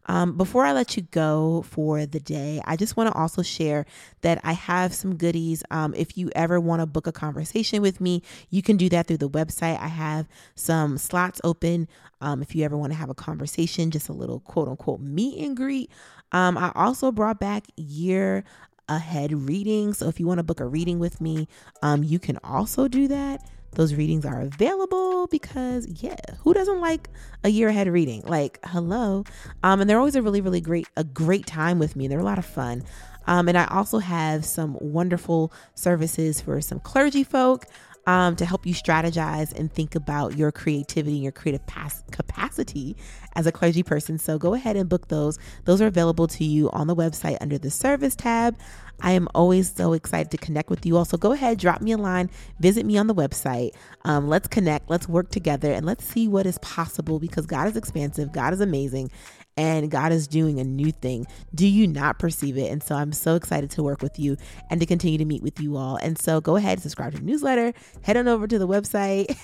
Um, 0.06 0.38
before 0.38 0.66
I 0.66 0.74
let 0.74 0.98
you 0.98 1.04
go 1.04 1.64
for 1.68 2.06
the 2.06 2.20
day, 2.20 2.62
I 2.66 2.76
just 2.76 2.98
want 2.98 3.12
to 3.12 3.18
also 3.18 3.42
share 3.42 3.86
that 4.22 4.40
I 4.44 4.54
have 4.54 4.94
some 4.94 5.16
goodies. 5.16 5.64
Um, 5.72 5.94
if 5.96 6.18
you 6.18 6.30
ever 6.36 6.60
want 6.60 6.82
to 6.82 6.86
book 6.86 7.08
a 7.08 7.12
conversation 7.12 7.82
with 7.82 8.02
me, 8.02 8.22
you 8.50 8.62
can 8.62 8.78
do 8.78 8.90
that 8.90 9.08
through 9.08 9.18
the 9.18 9.30
website. 9.30 9.80
I 9.80 9.88
have 9.88 10.28
some 10.56 10.98
slots 10.98 11.40
open. 11.44 11.88
Um, 12.22 12.42
if 12.42 12.56
you 12.56 12.64
ever 12.66 12.78
want 12.78 12.92
to 12.92 12.98
have 12.98 13.10
a 13.10 13.16
conversation, 13.16 13.92
just 13.92 14.10
a 14.10 14.14
little 14.14 14.40
quote 14.42 14.68
unquote 14.68 15.00
meet 15.00 15.44
and 15.44 15.56
greet. 15.56 15.90
Um, 16.32 16.58
I 16.58 16.72
also 16.76 17.12
brought 17.12 17.40
back 17.40 17.66
year 17.76 18.44
ahead 18.90 19.32
reading. 19.32 19.94
So 19.94 20.08
if 20.08 20.20
you 20.20 20.28
want 20.28 20.40
to 20.40 20.44
book 20.44 20.60
a 20.60 20.66
reading 20.66 21.00
with 21.00 21.22
me, 21.22 21.48
um, 21.82 22.04
you 22.04 22.20
can 22.20 22.38
also 22.44 22.88
do 22.88 23.08
that 23.08 23.42
those 23.76 23.94
readings 23.94 24.26
are 24.26 24.42
available 24.42 25.28
because 25.28 25.88
yeah 26.02 26.16
who 26.40 26.54
doesn't 26.54 26.80
like 26.82 27.10
a 27.44 27.50
year 27.50 27.70
ahead 27.70 27.88
reading? 27.88 28.22
Like 28.26 28.60
hello. 28.66 29.24
Um 29.64 29.82
and 29.82 29.90
they're 29.90 30.00
always 30.00 30.16
a 30.16 30.22
really 30.22 30.42
really 30.42 30.62
great 30.62 30.88
a 30.96 31.04
great 31.04 31.46
time 31.46 31.80
with 31.80 31.96
me. 31.96 32.08
They're 32.08 32.20
a 32.20 32.24
lot 32.24 32.38
of 32.40 32.46
fun. 32.46 32.84
Um 33.28 33.48
and 33.48 33.58
i 33.58 33.66
also 33.66 34.00
have 34.00 34.46
some 34.46 34.78
wonderful 34.82 35.52
services 35.76 36.42
for 36.42 36.60
some 36.62 36.80
clergy 36.80 37.24
folk 37.24 37.66
um, 38.06 38.36
to 38.36 38.46
help 38.46 38.66
you 38.66 38.74
strategize 38.74 39.54
and 39.58 39.72
think 39.72 39.96
about 39.96 40.38
your 40.38 40.52
creativity 40.52 41.16
and 41.16 41.24
your 41.24 41.32
creative 41.32 41.66
pas- 41.66 42.04
capacity 42.12 42.96
as 43.36 43.48
a 43.48 43.52
clergy 43.52 43.84
person. 43.84 44.18
So 44.18 44.38
go 44.38 44.54
ahead 44.54 44.76
and 44.76 44.90
book 44.90 45.08
those. 45.08 45.40
Those 45.66 45.82
are 45.82 45.88
available 45.88 46.28
to 46.28 46.44
you 46.44 46.70
on 46.72 46.88
the 46.88 46.96
website 46.96 47.38
under 47.42 47.58
the 47.58 47.72
service 47.72 48.16
tab. 48.16 48.58
I 49.02 49.12
am 49.12 49.28
always 49.34 49.74
so 49.74 49.94
excited 49.94 50.32
to 50.32 50.38
connect 50.38 50.70
with 50.70 50.86
you. 50.86 50.98
all. 50.98 51.06
So 51.06 51.18
go 51.18 51.32
ahead, 51.32 51.60
drop 51.60 51.82
me 51.82 51.92
a 51.94 51.98
line, 51.98 52.30
visit 52.60 52.86
me 52.86 52.98
on 52.98 53.08
the 53.08 53.16
website. 53.16 53.72
Um, 54.06 54.28
let's 54.28 54.48
connect, 54.48 54.90
let's 54.90 55.10
work 55.10 55.30
together, 55.30 55.72
and 55.72 55.86
let's 55.86 56.06
see 56.06 56.28
what 56.28 56.46
is 56.46 56.58
possible 56.60 57.20
because 57.20 57.46
God 57.46 57.68
is 57.68 57.76
expansive, 57.76 58.32
God 58.32 58.54
is 58.54 58.62
amazing, 58.62 59.12
and 59.58 59.90
God 59.92 60.12
is 60.12 60.28
doing 60.28 60.60
a 60.60 60.64
new 60.64 60.92
thing. 60.92 61.28
Do 61.54 61.68
you 61.68 61.88
not 61.88 62.20
perceive 62.20 62.58
it? 62.58 62.72
And 62.72 62.82
so 62.82 62.96
I'm 62.96 63.12
so 63.12 63.36
excited 63.36 63.70
to 63.72 63.84
work 63.84 64.02
with 64.02 64.18
you 64.18 64.38
and 64.70 64.80
to 64.80 64.86
continue 64.86 65.18
to 65.18 65.26
meet 65.26 65.44
with 65.44 65.60
you 65.60 65.78
all. 65.78 65.98
And 65.98 66.18
so 66.18 66.42
go 66.42 66.56
ahead, 66.56 66.82
subscribe 66.82 67.14
to 67.14 67.20
the 67.20 67.26
newsletter, 67.26 67.74
head 68.02 68.18
on 68.18 68.28
over 68.28 68.48
to 68.48 68.58
the 68.58 68.68
website, 68.68 69.36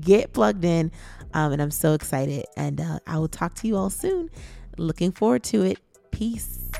get 0.00 0.32
plugged 0.32 0.64
in. 0.64 0.92
Um, 1.32 1.52
and 1.52 1.62
I'm 1.62 1.70
so 1.70 1.94
excited. 1.94 2.44
And 2.56 2.80
uh, 2.80 2.98
I 3.06 3.18
will 3.18 3.28
talk 3.28 3.54
to 3.56 3.66
you 3.66 3.76
all 3.76 3.90
soon. 3.90 4.30
Looking 4.76 5.12
forward 5.12 5.42
to 5.44 5.62
it. 5.62 5.78
Peace. 6.10 6.70